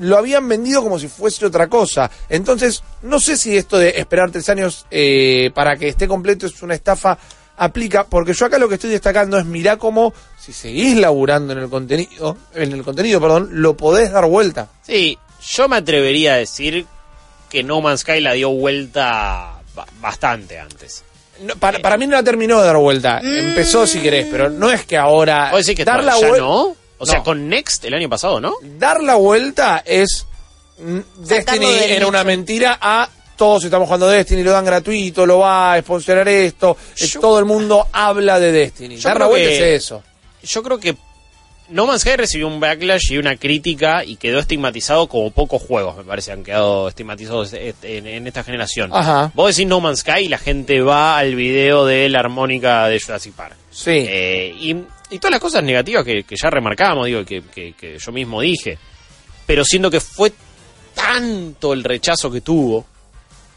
lo 0.00 0.16
habían 0.18 0.48
vendido 0.48 0.82
como 0.82 0.98
si 0.98 1.08
fuese 1.08 1.46
otra 1.46 1.68
cosa. 1.68 2.10
Entonces, 2.28 2.82
no 3.02 3.18
sé 3.18 3.36
si 3.36 3.56
esto 3.56 3.78
de 3.78 3.94
esperar 3.96 4.30
tres 4.30 4.48
años 4.48 4.86
eh, 4.90 5.50
para 5.54 5.76
que 5.76 5.88
esté 5.88 6.06
completo 6.06 6.46
es 6.46 6.62
una 6.62 6.74
estafa 6.74 7.18
aplica, 7.56 8.04
porque 8.04 8.34
yo 8.34 8.46
acá 8.46 8.58
lo 8.58 8.68
que 8.68 8.74
estoy 8.74 8.90
destacando 8.90 9.38
es 9.38 9.46
mirá 9.46 9.78
cómo 9.78 10.12
si 10.38 10.52
seguís 10.52 10.96
laburando 10.96 11.54
en 11.54 11.60
el 11.60 11.70
contenido, 11.70 12.36
en 12.54 12.72
el 12.72 12.82
contenido, 12.82 13.20
perdón, 13.20 13.48
lo 13.52 13.76
podés 13.76 14.12
dar 14.12 14.26
vuelta. 14.26 14.68
Sí, 14.82 15.18
yo 15.40 15.68
me 15.68 15.76
atrevería 15.76 16.34
a 16.34 16.36
decir 16.36 16.86
que 17.48 17.62
No 17.62 17.80
Man's 17.80 18.00
Sky 18.00 18.20
la 18.20 18.32
dio 18.32 18.50
vuelta 18.50 19.60
bastante 20.00 20.58
antes. 20.58 21.04
para, 21.58 21.78
para, 21.80 21.96
mí 21.96 22.06
no 22.06 22.16
la 22.16 22.22
terminó 22.22 22.60
de 22.60 22.66
dar 22.66 22.76
vuelta. 22.76 23.20
Empezó 23.22 23.86
si 23.86 24.00
querés, 24.00 24.26
pero 24.30 24.50
no 24.50 24.70
es 24.70 24.84
que 24.84 24.96
ahora. 24.96 25.52
que 25.74 25.84
dar 25.84 26.04
la 26.04 26.16
vuelta. 26.16 26.38
No? 26.38 26.76
O 26.98 27.06
sea, 27.06 27.22
con 27.22 27.48
Next 27.48 27.84
el 27.84 27.94
año 27.94 28.08
pasado, 28.08 28.40
¿no? 28.40 28.54
Dar 28.62 29.02
la 29.02 29.16
vuelta 29.16 29.82
es 29.84 30.26
Destiny 30.78 31.66
era 31.88 32.06
una 32.06 32.24
mentira 32.24 32.78
a 32.80 33.08
todos 33.36 33.64
estamos 33.64 33.86
jugando 33.86 34.08
Destiny, 34.08 34.42
lo 34.42 34.50
dan 34.50 34.64
gratuito, 34.64 35.26
lo 35.26 35.38
va 35.40 35.74
a 35.74 35.80
sponsorar 35.80 36.26
esto, 36.26 36.76
todo 37.20 37.38
el 37.38 37.44
mundo 37.44 37.86
habla 37.92 38.40
de 38.40 38.50
Destiny. 38.50 38.96
Dar 38.96 39.20
la 39.20 39.26
vuelta 39.26 39.50
es 39.50 39.60
eso. 39.60 40.02
Yo 40.42 40.62
creo 40.62 40.78
que 40.78 40.96
No 41.68 41.86
Man's 41.86 42.02
Sky 42.02 42.16
recibió 42.16 42.46
un 42.48 42.60
backlash 42.60 43.12
y 43.12 43.18
una 43.18 43.36
crítica 43.36 44.04
y 44.04 44.16
quedó 44.16 44.38
estigmatizado 44.38 45.08
como 45.08 45.30
pocos 45.30 45.62
juegos, 45.62 45.96
me 45.96 46.04
parece, 46.04 46.32
han 46.32 46.44
quedado 46.44 46.88
estigmatizados 46.88 47.52
en, 47.52 48.26
esta 48.26 48.44
generación. 48.44 48.90
Ajá. 48.92 49.32
Vos 49.34 49.54
decís 49.54 49.68
No 49.68 49.80
Man's 49.80 50.00
Sky 50.00 50.24
y 50.24 50.28
la 50.28 50.38
gente 50.38 50.80
va 50.80 51.18
al 51.18 51.34
video 51.34 51.84
de 51.86 52.08
la 52.08 52.20
armónica 52.20 52.86
de 52.88 53.00
Jurassic 53.00 53.34
Park. 53.34 53.56
Sí. 53.70 53.90
Eh, 53.90 54.54
y 54.58 54.76
y 55.10 55.18
todas 55.18 55.32
las 55.32 55.40
cosas 55.40 55.62
negativas 55.62 56.04
que, 56.04 56.24
ya 56.28 56.50
remarcamos, 56.50 57.06
digo, 57.06 57.24
que, 57.24 57.42
que, 57.42 57.98
yo 57.98 58.12
mismo 58.12 58.40
dije. 58.40 58.78
Pero 59.46 59.64
siendo 59.64 59.90
que 59.90 60.00
fue 60.00 60.32
tanto 60.94 61.72
el 61.72 61.84
rechazo 61.84 62.30
que 62.30 62.40
tuvo, 62.40 62.84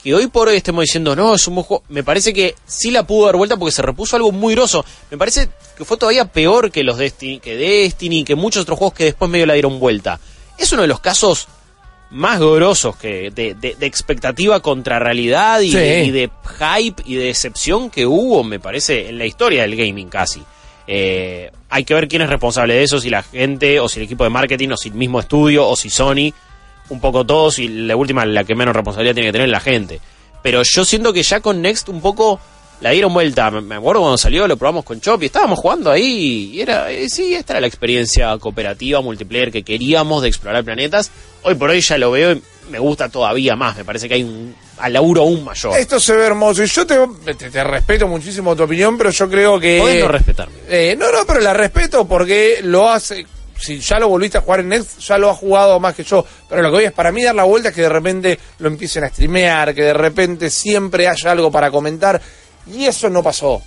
que 0.01 0.13
hoy 0.15 0.27
por 0.27 0.48
hoy 0.48 0.56
estemos 0.58 0.84
diciendo, 0.84 1.15
no, 1.15 1.36
es 1.36 1.48
un 1.48 1.56
buen 1.56 1.65
juego. 1.65 1.84
Me 1.89 2.03
parece 2.03 2.34
que 2.34 2.56
sí 2.65 2.89
la 2.91 3.06
pudo 3.06 3.25
dar 3.25 3.36
vuelta 3.36 3.58
porque 3.58 3.72
se 3.74 3.82
repuso 3.82 4.15
algo 4.15 4.32
muy 4.32 4.56
groso. 4.56 4.86
Me 5.12 5.18
parece 5.18 5.50
que 5.77 5.84
fue 5.86 5.98
todavía 5.98 6.25
peor 6.25 6.72
que 6.72 6.84
los 6.84 6.98
Destiny, 6.98 7.39
que 7.39 7.56
Destiny, 7.58 8.24
que 8.24 8.36
muchos 8.36 8.63
otros 8.63 8.77
juegos 8.79 8.94
que 8.98 9.03
después 9.06 9.29
medio 9.29 9.46
la 9.46 9.53
dieron 9.53 9.79
vuelta. 9.79 10.20
Es 10.58 10.72
uno 10.72 10.84
de 10.84 10.88
los 10.88 11.00
casos 11.01 11.48
más 12.12 12.39
grosos 12.39 12.96
que 12.96 13.29
de, 13.29 13.53
de- 13.53 13.75
de 13.75 13.86
expectativa 13.86 14.62
contra 14.62 14.98
realidad 15.00 15.60
y, 15.60 15.70
Sí. 15.72 15.77
de, 15.77 16.03
y 16.06 16.12
de 16.12 16.29
hype 16.58 17.03
y 17.06 17.15
de 17.15 17.25
decepción 17.25 17.89
que 17.91 18.06
hubo, 18.08 18.44
me 18.44 18.60
parece, 18.60 19.10
en 19.10 19.18
la 19.20 19.25
historia 19.25 19.62
del 19.63 19.75
gaming 19.75 20.10
casi. 20.10 20.41
Eh, 20.88 21.51
hay 21.70 21.84
que 21.84 21.94
ver 21.94 22.08
quién 22.08 22.24
es 22.24 22.29
responsable 22.29 22.74
de 22.74 22.84
eso, 22.84 23.00
si 23.00 23.12
la 23.12 23.22
gente, 23.22 23.79
o 23.79 23.88
si 23.88 24.00
el 24.00 24.06
equipo 24.06 24.24
de 24.24 24.32
marketing, 24.32 24.70
o 24.70 24.77
si 24.77 24.89
el 24.89 24.96
mismo 24.96 25.20
estudio, 25.20 25.68
o 25.68 25.75
si 25.75 25.91
Sony, 25.91 26.34
un 26.89 27.00
poco 27.00 27.25
todos, 27.25 27.60
y 27.60 27.67
la 27.67 27.96
última, 27.96 28.25
la 28.25 28.43
que 28.43 28.55
menos 28.55 28.75
responsabilidad 28.75 29.13
tiene 29.15 29.29
que 29.29 29.34
tener 29.34 29.50
la 29.50 29.60
gente. 29.60 30.00
Pero 30.41 30.62
yo 30.63 30.86
siento 30.86 31.12
que 31.13 31.24
ya 31.24 31.39
con 31.41 31.62
Next 31.62 31.89
un 31.89 32.01
poco 32.01 32.39
la 32.81 32.91
dieron 32.91 33.13
vuelta. 33.13 33.51
Me- 33.51 33.62
Me 33.62 33.75
acuerdo 33.75 34.01
cuando 34.01 34.17
salió, 34.17 34.48
lo 34.48 34.55
probamos 34.58 34.86
con 34.86 35.01
Chop 35.01 35.22
y 35.24 35.25
estábamos 35.25 35.60
jugando 35.60 35.91
ahí. 35.91 36.51
Y 36.53 36.62
era, 36.62 36.89
eh, 36.91 37.10
sí, 37.10 37.34
esta 37.34 37.53
era 37.53 37.62
la 37.62 37.67
experiencia 37.67 38.38
cooperativa, 38.38 39.01
multiplayer 39.01 39.51
que 39.51 39.63
queríamos 39.63 40.22
de 40.22 40.29
explorar 40.29 40.63
planetas. 40.63 41.12
Hoy 41.43 41.55
por 41.55 41.69
hoy 41.69 41.81
ya 41.81 41.98
lo 41.98 42.12
veo 42.12 42.31
y 42.34 42.41
me 42.72 42.79
gusta 42.79 43.10
todavía 43.10 43.55
más. 43.58 43.75
Me 43.77 43.84
parece 43.84 44.08
que 44.08 44.13
hay 44.15 44.24
un 44.24 44.55
al 44.77 44.93
laburo 44.93 45.24
aún 45.24 45.43
mayor. 45.43 45.77
Esto 45.77 46.00
se 46.00 46.15
ve 46.15 46.24
hermoso 46.25 46.63
y 46.63 46.67
yo 46.67 46.88
te, 46.88 46.96
te, 47.36 47.50
te 47.51 47.63
respeto 47.65 48.08
muchísimo 48.08 48.55
tu 48.55 48.63
opinión, 48.63 48.98
pero 48.98 49.10
yo 49.10 49.29
creo 49.29 49.60
que... 49.60 49.77
Podés 49.81 50.01
no 50.01 50.08
respetarme. 50.08 50.55
Eh, 50.69 50.96
no, 50.98 51.12
no, 51.12 51.25
pero 51.27 51.41
la 51.41 51.53
respeto 51.53 52.08
porque 52.08 52.60
lo 52.63 52.89
hace. 52.89 53.25
Si 53.60 53.80
ya 53.80 54.00
lo 54.00 54.08
volviste 54.08 54.38
a 54.38 54.42
jugar 54.42 54.62
en 54.62 54.70
Next, 54.70 55.00
ya 55.00 55.18
lo 55.18 55.30
ha 55.30 55.36
jugado 55.36 55.80
más 55.80 55.94
que 55.96 56.04
yo. 56.04 56.25
Pero 56.48 56.62
lo 56.62 56.70
que 56.70 56.75
voy 56.75 56.84
es 56.86 56.92
para 56.94 57.12
mí 57.12 57.24
dar 57.24 57.36
la 57.36 57.44
vuelta 57.44 57.70
es 57.70 57.75
que 57.75 57.82
de 57.82 57.89
repente 57.89 58.39
lo 58.60 58.68
empiecen 58.70 59.04
a 59.04 59.10
streamear, 59.10 59.75
que 59.75 59.84
de 59.84 59.94
repente 59.94 60.50
siempre 60.50 61.08
haya 61.08 61.32
algo 61.32 61.51
para 61.51 61.70
comentar. 61.70 62.22
Y 62.68 62.86
eso 62.86 63.10
no 63.10 63.22
pasó. 63.22 63.62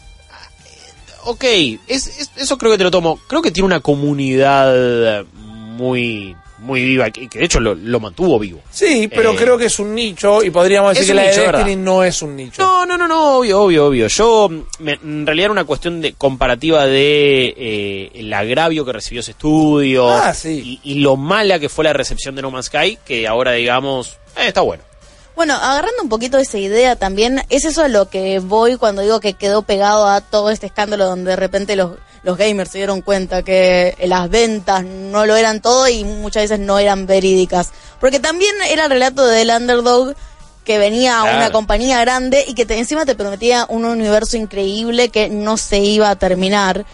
Ok, 1.25 1.45
es, 1.45 2.07
es- 2.19 2.31
eso 2.37 2.59
creo 2.59 2.73
que 2.73 2.79
te 2.79 2.85
lo 2.85 2.91
tomo. 2.91 3.19
Creo 3.29 3.43
que 3.43 3.51
tiene 3.51 3.67
una 3.67 3.81
comunidad 3.81 5.25
muy, 5.35 6.35
muy 6.63 6.83
viva, 6.85 7.11
que, 7.11 7.29
que 7.29 7.41
de 7.41 7.45
hecho 7.45 7.61
lo, 7.61 7.75
lo 7.75 8.01
mantuvo 8.01 8.39
vivo. 8.39 8.61
Sí, 8.71 9.09
pero 9.15 9.33
Eh, 9.33 9.37
creo 9.37 9.59
que 9.59 9.67
es 9.67 9.79
un 9.79 9.95
nicho 9.95 10.43
y 10.43 10.51
podríamos 10.51 10.95
decir 10.95 11.09
que 11.09 11.15
la 11.15 11.23
nicho, 11.27 11.41
de 11.41 11.47
¿verdad? 11.47 11.59
Destiny 11.65 11.83
no 11.83 12.05
es 12.05 12.23
un 12.23 12.37
nicho. 12.37 12.63
No, 12.63 12.87
no, 12.87 12.97
no, 12.97 13.07
no, 13.09 13.39
obvio, 13.39 13.63
obvio, 13.63 13.87
obvio. 13.87 14.07
Yo, 14.07 14.49
mm, 14.49 14.63
me- 14.79 14.93
en 15.03 15.27
realidad 15.27 15.45
era 15.47 15.53
una 15.53 15.65
cuestión 15.65 16.01
de 16.01 16.15
comparativa 16.15 16.87
de 16.87 17.55
eh, 17.57 18.11
el 18.15 18.33
agravio 18.33 18.85
que 18.85 18.93
recibió 18.93 19.21
ese 19.21 19.33
estudio 19.33 20.09
Ah, 20.09 20.33
sí. 20.35 20.81
y, 20.85 20.93
y 20.93 20.95
lo 21.01 21.17
mala 21.17 21.59
que 21.59 21.69
fue 21.69 21.85
la 21.85 21.93
recepción 21.93 22.35
de 22.35 22.43
No 22.43 22.51
Man's 22.51 22.67
Sky, 22.67 22.99
que 23.05 23.27
ahora 23.27 23.53
digamos, 23.53 24.19
eh, 24.37 24.47
está 24.49 24.61
bueno. 24.61 24.83
Bueno, 25.35 25.55
agarrando 25.55 26.03
un 26.03 26.09
poquito 26.11 26.37
esa 26.39 26.59
idea 26.59 26.95
también, 26.97 27.43
es 27.49 27.65
eso 27.65 27.83
a 27.83 27.89
lo 27.89 28.11
que 28.11 28.39
voy 28.39 28.77
cuando 28.77 29.01
digo 29.01 29.19
que 29.19 29.33
quedó 29.33 29.63
pegado 29.63 30.07
a 30.07 30.21
todo 30.21 30.51
este 30.51 30.67
escándalo 30.67 31.07
donde 31.07 31.31
de 31.31 31.37
repente 31.37 31.75
los, 31.75 31.93
los 32.23 32.37
gamers 32.39 32.71
se 32.71 32.79
dieron 32.79 33.01
cuenta 33.03 33.43
que 33.43 33.97
las 34.07 34.29
ventas 34.31 34.85
no 34.85 35.27
lo 35.27 35.37
eran 35.37 35.61
todo 35.61 35.89
y 35.89 36.05
muchas 36.05 36.45
veces 36.45 36.59
no 36.61 36.79
eran 36.79 37.07
verídicas. 37.07 37.71
Porque 38.01 38.21
también 38.21 38.55
era 38.69 38.85
el 38.85 38.91
relato 38.91 39.27
del 39.27 39.51
underdog 39.51 40.15
que 40.65 40.79
venía 40.79 41.19
a 41.19 41.23
una 41.25 41.33
Claro. 41.39 41.53
compañía 41.53 42.01
grande 42.01 42.45
y 42.47 42.55
que 42.55 42.65
te- 42.67 42.79
encima 42.79 43.05
te 43.05 43.17
prometía 43.17 43.67
un 43.69 43.85
universo 43.85 44.37
increíble 44.37 45.09
que 45.09 45.29
no 45.29 45.57
se 45.57 45.79
iba 45.79 46.09
a 46.11 46.17
terminar. 46.17 46.85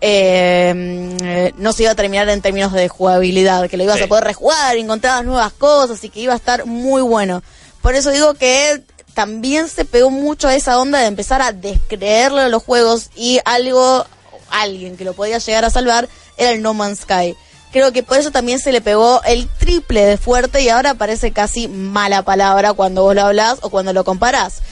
eh, 0.00 1.16
eh, 1.24 1.52
no 1.56 1.72
se 1.72 1.82
iba 1.82 1.90
a 1.90 1.94
terminar 1.96 2.28
en 2.28 2.40
términos 2.40 2.72
de 2.72 2.88
jugabilidad, 2.88 3.68
que 3.68 3.76
lo 3.76 3.82
ibas 3.82 3.98
Sí. 3.98 4.04
a 4.04 4.06
poder 4.06 4.22
rejugar, 4.22 4.76
encontrabas 4.76 5.24
nuevas 5.24 5.52
cosas 5.52 6.02
y 6.04 6.08
que 6.08 6.20
iba 6.20 6.32
a 6.34 6.36
estar 6.36 6.66
muy 6.66 7.02
bueno. 7.02 7.42
Por 7.82 7.96
eso 7.96 8.10
digo 8.10 8.34
que 8.34 8.82
también 9.14 9.68
se 9.68 9.84
pegó 9.84 10.10
mucho 10.10 10.46
a 10.46 10.54
esa 10.54 10.78
onda 10.78 11.00
de 11.00 11.06
empezar 11.06 11.42
a 11.42 11.50
descreerle 11.50 12.42
a 12.42 12.48
los 12.48 12.62
juegos 12.62 13.10
y 13.16 13.40
algo, 13.44 14.06
alguien 14.50 14.96
que 14.96 15.04
lo 15.04 15.14
podía 15.14 15.38
llegar 15.38 15.64
a 15.64 15.70
salvar 15.70 16.08
era 16.36 16.50
el 16.50 16.62
No 16.62 16.74
Man's 16.74 17.00
Sky. 17.00 17.36
Creo 17.70 17.92
que 17.92 18.02
por 18.02 18.18
eso 18.18 18.30
también 18.30 18.58
se 18.58 18.72
le 18.72 18.80
pegó 18.80 19.22
el 19.24 19.46
triple 19.48 20.04
de 20.04 20.16
fuerte 20.16 20.62
y 20.62 20.68
ahora 20.70 20.94
parece 20.94 21.32
casi 21.32 21.68
mala 21.68 22.22
palabra 22.22 22.72
cuando 22.72 23.02
vos 23.02 23.14
lo 23.14 23.22
hablás 23.22 23.58
o 23.62 23.68
cuando 23.68 23.92
lo 23.92 24.04
comparás. 24.04 24.62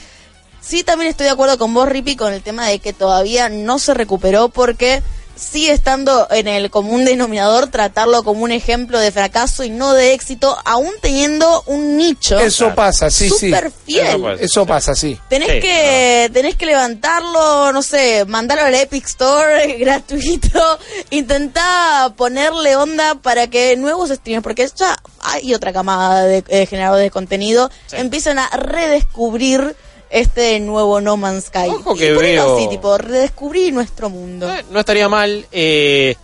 Sí, 0.61 0.83
también 0.83 1.09
estoy 1.09 1.25
de 1.25 1.31
acuerdo 1.31 1.57
con 1.57 1.73
vos, 1.73 1.87
Rippy, 1.87 2.15
con 2.15 2.33
el 2.33 2.41
tema 2.41 2.67
de 2.67 2.79
que 2.79 2.93
todavía 2.93 3.49
no 3.49 3.79
se 3.79 3.93
recuperó 3.93 4.49
porque 4.49 5.03
sigue 5.37 5.71
estando 5.71 6.27
en 6.31 6.47
el 6.47 6.69
común 6.69 7.05
denominador 7.05 7.67
tratarlo 7.67 8.23
como 8.23 8.43
un 8.43 8.51
ejemplo 8.51 8.99
de 8.99 9.11
fracaso 9.11 9.63
y 9.63 9.69
no 9.69 9.93
de 9.93 10.13
éxito, 10.13 10.57
aún 10.65 10.91
teniendo 11.01 11.63
un 11.67 11.97
nicho 11.97 12.39
Eso 12.39 12.65
Claro. 12.65 12.75
pasa, 12.75 13.09
sí, 13.09 13.29
sí. 13.29 13.47
súper 13.51 13.71
fiel. 13.85 14.37
Eso 14.39 14.65
pasa, 14.65 14.95
sí. 14.95 15.17
Tenés 15.29 15.49
Sí, 15.51 15.59
que 15.61 16.29
tenés 16.33 16.55
que 16.55 16.65
levantarlo, 16.65 17.71
no 17.71 17.81
sé, 17.81 18.25
mandarlo 18.25 18.65
al 18.65 18.75
Epic 18.75 19.05
Store 19.05 19.73
gratuito, 19.79 20.79
intentá 21.11 22.13
ponerle 22.15 22.75
onda 22.75 23.15
para 23.15 23.47
que 23.47 23.75
nuevos 23.77 24.09
streamers, 24.09 24.43
porque 24.43 24.67
ya 24.75 24.95
hay 25.21 25.53
otra 25.53 25.73
camada 25.73 26.23
de 26.23 26.43
eh, 26.47 26.65
generadores 26.65 27.03
de 27.05 27.11
contenido, 27.11 27.69
Sí. 27.87 27.97
empiezan 27.97 28.39
a 28.39 28.49
redescubrir 28.49 29.75
este 30.09 30.59
nuevo 30.59 30.99
No 31.01 31.17
Man's 31.17 31.45
Sky. 31.45 31.67
Ojo 31.69 31.95
Y 31.95 31.99
que 31.99 32.11
veo- 32.13 32.55
así, 32.57 32.67
tipo, 32.69 32.97
redescubrir 32.97 33.73
nuestro 33.73 34.09
mundo. 34.09 34.51
Eh, 34.53 34.63
no 34.71 34.79
estaría 34.79 35.07
mal. 35.09 35.45
eh, 35.51 36.15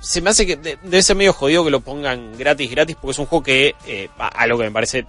se 0.00 0.20
me 0.20 0.30
hace 0.30 0.46
que 0.46 0.56
de- 0.56 0.78
debe 0.82 1.02
ser 1.02 1.16
medio 1.16 1.32
jodido 1.32 1.64
que 1.64 1.70
lo 1.70 1.80
pongan 1.80 2.36
gratis, 2.38 2.70
gratis, 2.70 2.96
porque 3.00 3.12
es 3.12 3.18
un 3.18 3.26
juego 3.26 3.42
que, 3.42 3.74
eh, 3.86 4.08
a, 4.18 4.28
a 4.28 4.46
lo 4.46 4.56
que 4.56 4.64
me 4.64 4.70
parece 4.70 5.04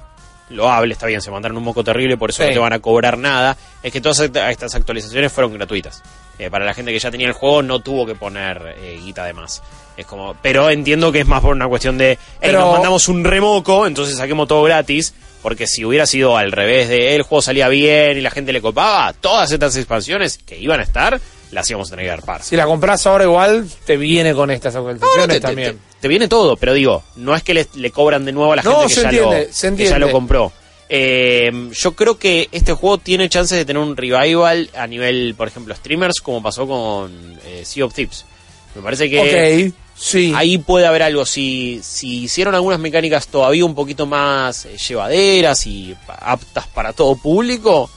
loable, 0.50 0.94
está 0.94 1.06
bien, 1.06 1.22
se 1.22 1.30
mandaron 1.30 1.58
un 1.58 1.64
moco 1.64 1.84
terrible, 1.84 2.18
por 2.18 2.32
eso 2.32 2.42
Sí. 2.42 2.48
no 2.50 2.54
te 2.54 2.60
van 2.60 2.74
a 2.74 2.80
cobrar 2.80 3.18
nada. 3.18 3.56
Es 3.84 3.94
que 3.94 4.02
todas 4.02 4.20
esta- 4.20 4.50
estas 4.50 4.74
actualizaciones 4.74 5.32
fueron 5.32 5.54
gratuitas. 5.54 6.02
Eh, 6.40 6.50
para 6.50 6.66
la 6.66 6.74
gente 6.74 6.92
que 6.92 6.98
ya 7.00 7.12
tenía 7.12 7.28
el 7.28 7.34
juego, 7.34 7.62
no 7.62 7.80
tuvo 7.82 8.06
que 8.06 8.16
poner 8.16 8.76
eh, 8.80 9.00
guita 9.04 9.26
de 9.26 9.34
más. 9.34 9.62
Es 10.00 10.06
como, 10.06 10.36
pero 10.42 10.70
entiendo 10.70 11.12
que 11.12 11.20
es 11.22 11.28
más 11.28 11.42
por 11.42 11.54
una 11.56 11.68
cuestión 11.68 11.98
de, 11.98 12.12
"Ey, 12.12 12.18
Pero- 12.42 12.60
nos 12.62 12.74
mandamos 12.74 13.08
un 13.10 13.24
remoco, 13.24 13.86
entonces 13.86 14.18
saquemos 14.18 14.48
todo 14.48 14.64
gratis. 14.64 15.14
Porque 15.42 15.68
si 15.68 15.86
hubiera 15.86 16.06
sido 16.06 16.36
al 16.36 16.52
revés 16.52 16.90
de 16.90 17.16
el 17.16 17.22
juego 17.22 17.42
salía 17.42 17.70
bien 17.70 18.18
y 18.18 18.22
la 18.22 18.30
gente 18.30 18.52
le 18.52 18.60
copaba, 18.60 19.14
todas 19.14 19.50
estas 19.50 19.74
expansiones 19.78 20.38
que 20.38 20.58
iban 20.60 20.82
a 20.82 20.84
estar, 20.84 21.18
las 21.52 21.70
íbamos 21.70 21.88
a 21.88 21.92
tener 21.92 22.08
que 22.08 22.12
arpar. 22.12 22.44
Si 22.44 22.58
la 22.58 22.66
compras 22.66 23.08
ahora 23.08 23.24
igual, 23.24 23.66
te 23.86 23.96
viene 23.96 24.34
con 24.34 24.52
estas 24.52 24.74
No, 24.76 24.82
no, 24.82 24.90
actualizaciones 24.90 25.36
te, 25.38 25.40
también. 25.42 25.72
te- 25.78 25.80
te 26.02 26.08
viene 26.10 26.28
todo, 26.28 26.58
pero 26.58 26.74
digo, 26.74 27.04
no 27.16 27.36
es 27.36 27.44
que 27.44 27.54
le, 27.54 27.68
le 27.76 27.90
cobran 27.90 28.26
de 28.26 28.34
nuevo 28.34 28.52
a 28.52 28.58
la 28.58 28.64
No, 28.64 28.82
gente 28.82 28.96
que 28.96 29.02
ya, 29.02 29.02
entiende, 29.10 29.46
lo, 29.48 29.54
se 29.54 29.60
que 29.62 29.62
ya 29.62 29.68
entiende. 29.70 30.00
lo 30.00 30.12
compró. 30.12 30.52
Eh, 30.90 31.52
yo 31.72 31.92
creo 31.94 32.18
que 32.18 32.50
este 32.52 32.74
juego 32.74 32.98
tiene 32.98 33.30
chances 33.30 33.58
de 33.58 33.64
tener 33.64 33.82
un 33.82 33.96
revival 33.96 34.70
a 34.76 34.88
nivel, 34.88 35.36
por 35.38 35.48
ejemplo, 35.48 35.74
streamers, 35.74 36.20
como 36.20 36.44
pasó 36.44 36.68
con 36.68 37.40
eh, 37.46 37.62
Sea 37.64 37.86
of 37.86 37.94
Thieves. 37.94 38.26
Me 38.76 38.82
parece 38.82 39.10
que 39.10 39.70
ok, 39.72 39.74
sí. 40.00 40.34
ahí 40.36 40.58
puede 40.58 40.86
haber 40.88 41.04
algo. 41.04 41.26
Si, 41.26 41.80
si 41.84 42.24
hicieron 42.24 42.56
algunas 42.56 42.80
mecánicas 42.80 43.28
todavía 43.28 43.66
un 43.66 43.76
poquito 43.76 44.06
más 44.06 44.66
eh, 44.66 44.78
llevaderas 44.78 45.66
y 45.68 45.96
aptas 46.08 46.68
para 46.68 46.94
todo 46.94 47.16
público, 47.16 47.90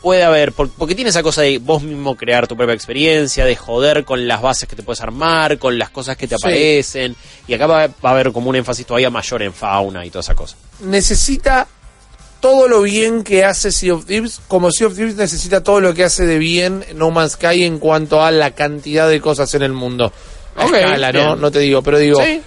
puede 0.00 0.24
haber. 0.24 0.52
por- 0.52 0.70
porque 0.70 0.94
tiene 0.96 1.10
esa 1.10 1.22
cosa 1.22 1.42
de 1.42 1.58
vos 1.58 1.82
mismo 1.82 2.16
crear 2.16 2.48
tu 2.48 2.56
propia 2.56 2.74
experiencia, 2.74 3.44
de 3.44 3.54
joder 3.54 4.04
con 4.04 4.26
las 4.26 4.42
bases 4.42 4.68
que 4.68 4.74
te 4.74 4.82
puedes 4.82 5.00
armar, 5.00 5.58
con 5.58 5.78
las 5.78 5.90
cosas 5.90 6.16
que 6.16 6.26
te 6.26 6.36
Sí. 6.36 6.42
aparecen. 6.42 7.14
Y 7.46 7.54
acá 7.54 7.66
va, 7.68 7.86
va 7.86 8.08
a 8.08 8.10
haber 8.10 8.32
como 8.32 8.50
un 8.50 8.56
énfasis 8.56 8.84
todavía 8.86 9.10
mayor 9.10 9.42
en 9.42 9.52
fauna 9.52 10.04
y 10.04 10.10
toda 10.10 10.20
esa 10.22 10.34
cosa. 10.34 10.56
necesita 10.80 11.68
todo 12.40 12.66
lo 12.66 12.82
bien 12.82 13.22
que 13.22 13.44
hace 13.44 13.70
Sea 13.70 13.94
of 13.94 14.04
Thieves, 14.04 14.40
como 14.48 14.72
Sea 14.72 14.88
of 14.88 14.96
Thieves 14.96 15.14
necesita 15.14 15.62
todo 15.62 15.80
lo 15.80 15.94
que 15.94 16.02
hace 16.02 16.26
de 16.26 16.38
bien 16.38 16.84
No 16.96 17.12
Man's 17.12 17.34
Sky 17.34 17.62
en 17.62 17.78
cuanto 17.78 18.20
a 18.20 18.32
la 18.32 18.50
cantidad 18.50 19.08
de 19.08 19.20
cosas 19.20 19.54
en 19.54 19.62
el 19.62 19.72
mundo. 19.72 20.12
A 20.56 20.66
Ok, 20.66 20.74
escala, 20.74 21.12
¿no? 21.12 21.18
bien. 21.28 21.40
No 21.40 21.50
te 21.50 21.58
digo, 21.60 21.82
pero 21.82 21.98
digo, 21.98 22.22
Sí. 22.22 22.42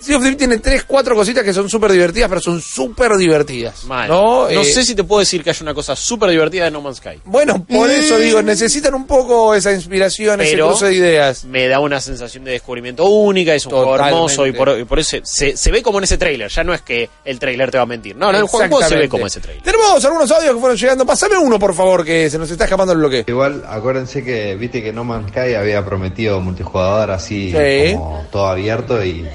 Sea 0.00 0.16
of 0.16 0.22
Thieves 0.22 0.38
tiene 0.38 0.58
tres, 0.58 0.84
cuatro 0.84 1.14
cositas 1.14 1.44
que 1.44 1.52
son 1.52 1.68
súper 1.68 1.92
divertidas, 1.92 2.28
pero 2.28 2.40
son 2.40 2.60
súper 2.60 3.16
divertidas. 3.16 3.84
Mal. 3.84 4.08
¿no? 4.08 4.42
No 4.44 4.48
Eh, 4.48 4.64
sé 4.64 4.82
si 4.84 4.94
te 4.94 5.04
puedo 5.04 5.20
decir 5.20 5.42
que 5.44 5.50
hay 5.50 5.56
una 5.60 5.74
cosa 5.74 5.94
súper 5.94 6.30
divertida 6.30 6.64
de 6.64 6.70
No 6.70 6.80
Man's 6.80 6.96
Sky. 6.98 7.20
Bueno, 7.24 7.64
por 7.64 7.90
eso 7.90 8.18
digo, 8.18 8.40
necesitan 8.42 8.94
un 8.94 9.06
poco 9.06 9.54
esa 9.54 9.72
inspiración, 9.72 10.40
ese 10.40 10.52
Pero- 10.52 10.68
cruce 10.68 10.86
de 10.86 10.94
ideas. 10.94 11.44
me 11.44 11.68
da 11.68 11.80
una 11.80 12.00
sensación 12.00 12.44
de 12.44 12.52
descubrimiento 12.52 13.04
única, 13.04 13.54
es 13.54 13.66
un 13.66 13.72
juego 13.72 13.94
hermoso 13.96 14.46
y 14.46 14.52
por, 14.52 14.78
y 14.78 14.84
por 14.84 14.98
eso 14.98 15.18
se, 15.22 15.56
se 15.56 15.70
ve 15.70 15.82
como 15.82 15.98
en 15.98 16.04
ese 16.04 16.16
tráiler, 16.18 16.48
ya 16.50 16.64
no 16.64 16.72
es 16.72 16.80
que 16.82 17.08
el 17.24 17.38
tráiler 17.38 17.70
te 17.70 17.76
va 17.76 17.82
a 17.82 17.86
mentir, 17.86 18.16
no, 18.16 18.32
no, 18.32 18.38
el 18.38 18.44
juego, 18.46 18.80
se 18.82 18.96
ve 18.96 19.08
como 19.08 19.26
ese 19.26 19.40
tráiler. 19.40 19.62
Tenemos 19.62 20.02
algunos 20.04 20.30
audios 20.30 20.54
que 20.54 20.60
fueron 20.60 20.76
llegando. 20.78 21.04
Pásame 21.06 21.36
uno, 21.36 21.58
por 21.58 21.74
favor, 21.74 22.04
que 22.04 22.30
se 22.30 22.38
nos 22.38 22.50
está 22.50 22.64
escapando 22.64 22.92
el 22.92 22.98
bloque. 22.98 23.24
Igual, 23.26 23.64
acuérdense 23.68 24.24
que 24.24 24.56
viste 24.56 24.82
que 24.82 24.92
No 24.92 25.04
Man's 25.04 25.28
Sky 25.30 25.54
había 25.54 25.84
prometido 25.84 26.40
multijugador 26.40 27.10
así 27.10 27.50
Sí. 27.52 27.92
como 27.94 28.24
todo 28.30 28.46
abierto 28.46 29.04
y, 29.04 29.26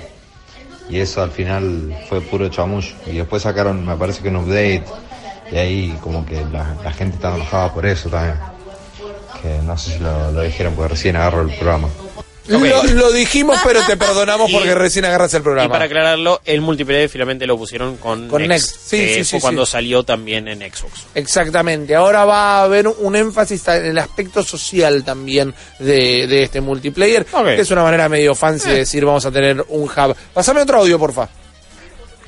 y 0.90 1.00
eso 1.00 1.22
al 1.24 1.32
final 1.32 1.96
fue 2.08 2.22
puro 2.22 2.48
chamullo. 2.50 2.94
Y 3.08 3.18
después 3.18 3.44
sacaron, 3.44 3.86
me 3.86 3.96
parece 3.96 4.22
que 4.22 4.30
un 4.30 4.38
update 4.38 4.84
y 5.52 5.56
ahí 5.56 5.98
como 6.02 6.26
que 6.26 6.44
la, 6.46 6.76
la 6.84 6.92
gente 6.92 7.16
estaba 7.16 7.36
enojada 7.36 7.74
por 7.74 7.86
eso 7.86 8.10
también. 8.10 8.38
Que 9.42 9.60
no 9.64 9.78
sé 9.78 9.94
si 9.94 10.00
lo, 10.00 10.32
lo 10.32 10.42
dijeron 10.42 10.74
porque 10.76 10.90
recién 10.90 11.16
agarro 11.16 11.42
el 11.42 11.56
programa. 11.56 11.88
Lo, 12.48 12.60
lo 12.84 13.12
dijimos, 13.12 13.58
pero 13.64 13.82
te 13.88 13.98
perdonamos 13.98 14.50
Y- 14.52 14.54
porque 14.54 14.76
recién 14.76 15.06
agarraste 15.06 15.38
el 15.38 15.42
Y 15.42 15.44
programa. 15.44 15.70
para 15.72 15.86
aclararlo, 15.86 16.42
el 16.46 16.62
multiplayer 16.62 17.10
finalmente 17.10 17.48
lo 17.48 17.58
pusieron 17.58 17.98
con, 17.98 18.28
Con 18.28 18.48
Next, 18.48 18.68
Next. 18.70 18.90
Sí, 18.90 18.98
sí, 19.08 19.14
fue 19.16 19.24
sí, 19.24 19.38
cuando 19.40 19.66
salió 19.66 20.04
también 20.04 20.48
en 20.48 20.60
Xbox. 20.60 21.06
Exactamente. 21.16 21.96
Ahora 21.96 22.26
va 22.26 22.60
a 22.60 22.64
haber 22.64 22.88
un 22.88 23.16
énfasis 23.16 23.68
en 23.70 23.86
el 23.88 23.98
aspecto 23.98 24.44
social 24.44 25.04
también 25.04 25.54
de, 25.80 26.28
de 26.28 26.44
este 26.44 26.62
multiplayer. 26.62 27.26
Que 27.26 27.62
es 27.62 27.72
una 27.72 27.84
manera 27.84 28.08
medio 28.10 28.36
fancy 28.36 28.70
de 28.70 28.78
decir 28.78 29.04
vamos 29.06 29.26
a 29.26 29.32
tener 29.32 29.64
un 29.70 29.84
hub. 29.90 30.16
Pásame 30.34 30.62
otro 30.62 30.78
audio, 30.80 31.00
porfa. 31.00 31.28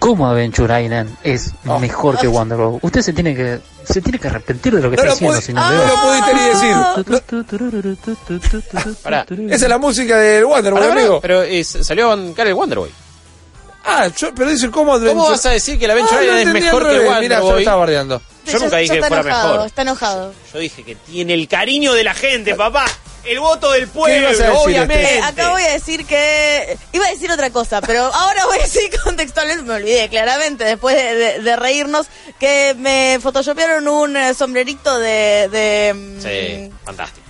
¿Cómo 0.07 0.25
Adventure 0.29 0.81
Island 0.83 1.17
es 1.21 1.51
Oh. 1.67 1.79
mejor 1.79 2.17
que 2.17 2.27
Wonderboy? 2.29 2.79
Usted 2.81 3.01
se 3.01 3.11
tiene 3.11 3.35
que 3.35 3.59
se 3.83 4.01
tiene 4.01 4.17
que 4.19 4.27
arrepentir 4.29 4.73
de 4.73 4.81
lo 4.81 4.89
que 4.89 4.95
No 4.95 5.03
está 5.03 5.07
lo 5.07 5.13
haciendo 5.13 5.37
pude- 5.37 5.45
si 5.45 5.53
no 5.53 5.69
lo 5.69 5.95
pudiste 6.01 6.33
ni 6.33 6.41
decir. 6.49 6.75
Pará. 9.03 9.25
Esa 9.49 9.65
es 9.65 9.69
la 9.69 9.77
música 9.77 10.17
del 10.17 10.45
Wonderboy, 10.45 10.87
amigo. 10.91 11.19
pero 11.21 11.41
es- 11.43 11.77
salió 11.81 12.05
a 12.11 12.15
bancar 12.15 12.47
el 12.47 12.53
Wonderboy. 12.53 12.89
Ah, 13.83 14.07
yo- 14.17 14.33
pero 14.33 14.49
dice 14.49 14.71
cómo 14.71 14.93
Adventure. 14.93 15.13
¿Cómo 15.17 15.29
vas 15.29 15.45
a 15.45 15.49
decir 15.51 15.77
que 15.77 15.87
la 15.87 15.93
Adventure 15.93 16.19
Ah, 16.19 16.23
Island 16.23 16.47
es 16.57 16.63
mejor 16.63 16.83
que 16.83 16.87
revés. 16.93 17.19
Mirá, 17.19 17.35
yo 17.37 17.41
Wonderboy? 17.41 17.61
estaba 17.63 17.77
bardeando. 17.77 18.21
Yo 18.45 18.59
nunca 18.59 18.77
dije 18.77 18.93
que 18.95 19.03
fuera 19.03 19.21
enojado, 19.23 19.51
mejor. 19.53 19.67
Está 19.67 19.81
enojado. 19.81 20.33
Yo 20.53 20.59
dije 20.59 20.83
que 20.83 20.95
tiene 20.95 21.33
el 21.33 21.47
cariño 21.49 21.91
de 21.93 22.03
la 22.05 22.13
gente, 22.13 22.55
papá. 22.55 22.85
El 23.27 23.39
voto 23.39 23.71
del 23.71 23.87
pueblo, 23.87 24.29
obviamente. 24.61 25.15
Eh, 25.17 25.21
acá 25.21 25.49
voy 25.51 25.61
a 25.63 25.73
decir 25.73 26.05
que. 26.05 26.77
Iba 26.93 27.05
a 27.07 27.09
decir 27.11 27.29
otra 27.31 27.49
cosa, 27.49 27.81
pero 27.81 28.03
ahora 28.13 28.45
voy 28.45 28.57
a 28.57 28.61
decir 28.63 28.89
contextualmente, 29.03 29.63
me 29.63 29.73
olvidé 29.75 30.07
claramente, 30.09 30.63
después 30.63 30.95
de, 30.95 31.15
de- 31.15 31.39
de 31.41 31.55
reírnos, 31.55 32.07
que 32.39 32.73
me 32.77 33.19
photoshopearon 33.21 33.87
un 33.87 34.15
eh, 34.17 34.33
sombrerito 34.33 34.97
de. 34.99 35.49
de 35.51 35.93
mm, 35.93 36.21
Sí, 36.21 36.71
fantástico. 36.85 37.26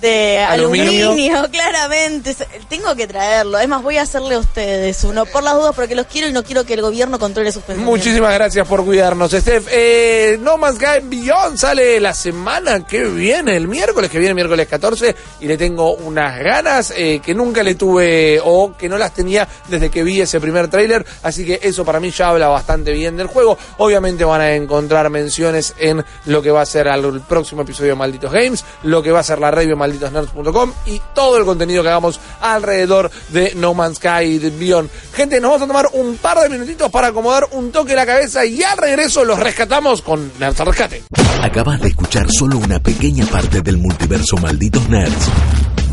De 0.00 0.38
Aluminio. 0.38 1.08
aluminio, 1.08 1.48
claramente. 1.52 2.34
Tengo 2.68 2.94
que 2.94 3.06
traerlo. 3.06 3.58
Es 3.58 3.68
más, 3.68 3.82
voy 3.82 3.98
a 3.98 4.02
hacerle 4.02 4.34
a 4.34 4.38
ustedes 4.38 5.02
uno, 5.04 5.26
por 5.26 5.42
las 5.42 5.54
dudas, 5.54 5.74
porque 5.74 5.94
los 5.94 6.06
quiero 6.06 6.28
y 6.28 6.32
no 6.32 6.42
quiero 6.42 6.64
que 6.64 6.74
el 6.74 6.82
gobierno 6.82 7.18
controle 7.18 7.52
sus 7.52 7.62
pensamientos. 7.62 7.98
Muchísimas 7.98 8.34
gracias 8.34 8.66
por 8.66 8.84
cuidarnos, 8.84 9.30
Steph. 9.30 9.68
Eh, 9.70 10.38
no 10.40 10.56
Man's 10.56 10.76
Sky 10.76 11.00
Beyond 11.02 11.56
sale 11.56 12.00
la 12.00 12.14
semana 12.14 12.84
que 12.86 13.04
viene, 13.04 13.56
el 13.56 13.68
miércoles 13.68 14.10
que 14.10 14.18
viene, 14.18 14.34
miércoles 14.34 14.66
14, 14.68 15.14
y 15.40 15.46
le 15.46 15.56
tengo 15.56 15.94
unas 15.94 16.38
ganas 16.38 16.92
eh, 16.96 17.20
que 17.24 17.34
nunca 17.34 17.62
le 17.62 17.74
tuve 17.74 18.40
o 18.42 18.76
que 18.76 18.88
no 18.88 18.98
las 18.98 19.12
tenía 19.12 19.46
desde 19.68 19.90
que 19.90 20.02
vi 20.02 20.20
ese 20.20 20.40
primer 20.40 20.68
tráiler, 20.68 21.04
así 21.22 21.44
que 21.44 21.60
eso 21.62 21.84
para 21.84 22.00
mí 22.00 22.10
ya 22.10 22.28
habla 22.28 22.48
bastante 22.48 22.92
bien 22.92 23.16
del 23.16 23.26
juego. 23.26 23.58
Obviamente 23.78 24.24
van 24.24 24.40
a 24.40 24.54
encontrar 24.54 25.10
menciones 25.10 25.74
en 25.78 26.04
lo 26.26 26.42
que 26.42 26.50
va 26.50 26.62
a 26.62 26.66
ser 26.66 26.88
al 26.88 27.20
próximo 27.22 27.62
episodio 27.62 27.90
de 27.90 27.96
Malditos 27.96 28.32
Games, 28.32 28.64
lo 28.82 29.02
que 29.02 29.10
va 29.10 29.20
a 29.20 29.24
ser 29.24 29.38
la 29.38 29.50
review 29.50 29.70
de 29.70 29.76
malditosnerds.com 29.90 30.72
y 30.86 31.00
todo 31.14 31.38
el 31.38 31.44
contenido 31.44 31.82
que 31.82 31.88
hagamos 31.88 32.20
alrededor 32.40 33.10
de 33.30 33.54
No 33.56 33.74
Man's 33.74 33.96
Sky 33.96 34.38
Beyond. 34.38 34.90
Gente, 35.14 35.40
nos 35.40 35.50
vamos 35.50 35.62
a 35.62 35.66
tomar 35.66 35.88
un 35.92 36.16
par 36.16 36.38
de 36.40 36.48
minutitos 36.48 36.90
para 36.90 37.08
acomodar 37.08 37.48
un 37.52 37.72
toque 37.72 37.94
la 37.94 38.06
cabeza 38.06 38.44
y 38.44 38.62
al 38.62 38.78
regreso 38.78 39.24
los 39.24 39.38
rescatamos 39.38 40.02
con 40.02 40.30
Nerds 40.38 40.60
al 40.60 40.66
Rescate. 40.66 41.02
Acabas 41.42 41.80
de 41.80 41.88
escuchar 41.88 42.26
solo 42.30 42.58
una 42.58 42.80
pequeña 42.80 43.26
parte 43.26 43.60
del 43.62 43.78
multiverso 43.78 44.36
Malditos 44.36 44.88
Nerds. 44.88 45.28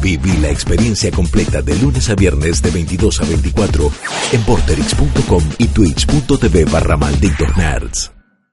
Viví 0.01 0.37
la 0.37 0.49
experiencia 0.49 1.11
completa 1.11 1.61
de 1.61 1.75
lunes 1.75 2.09
a 2.09 2.15
viernes 2.15 2.61
de 2.61 2.71
22 2.71 3.21
a 3.21 3.25
24 3.25 3.91
en 4.33 4.43
porterix.com 4.43 5.43
y 5.57 5.67
twitch.tv 5.67 6.65
barra 6.65 6.97
Malditos 6.97 7.57
Nerds. 7.57 8.16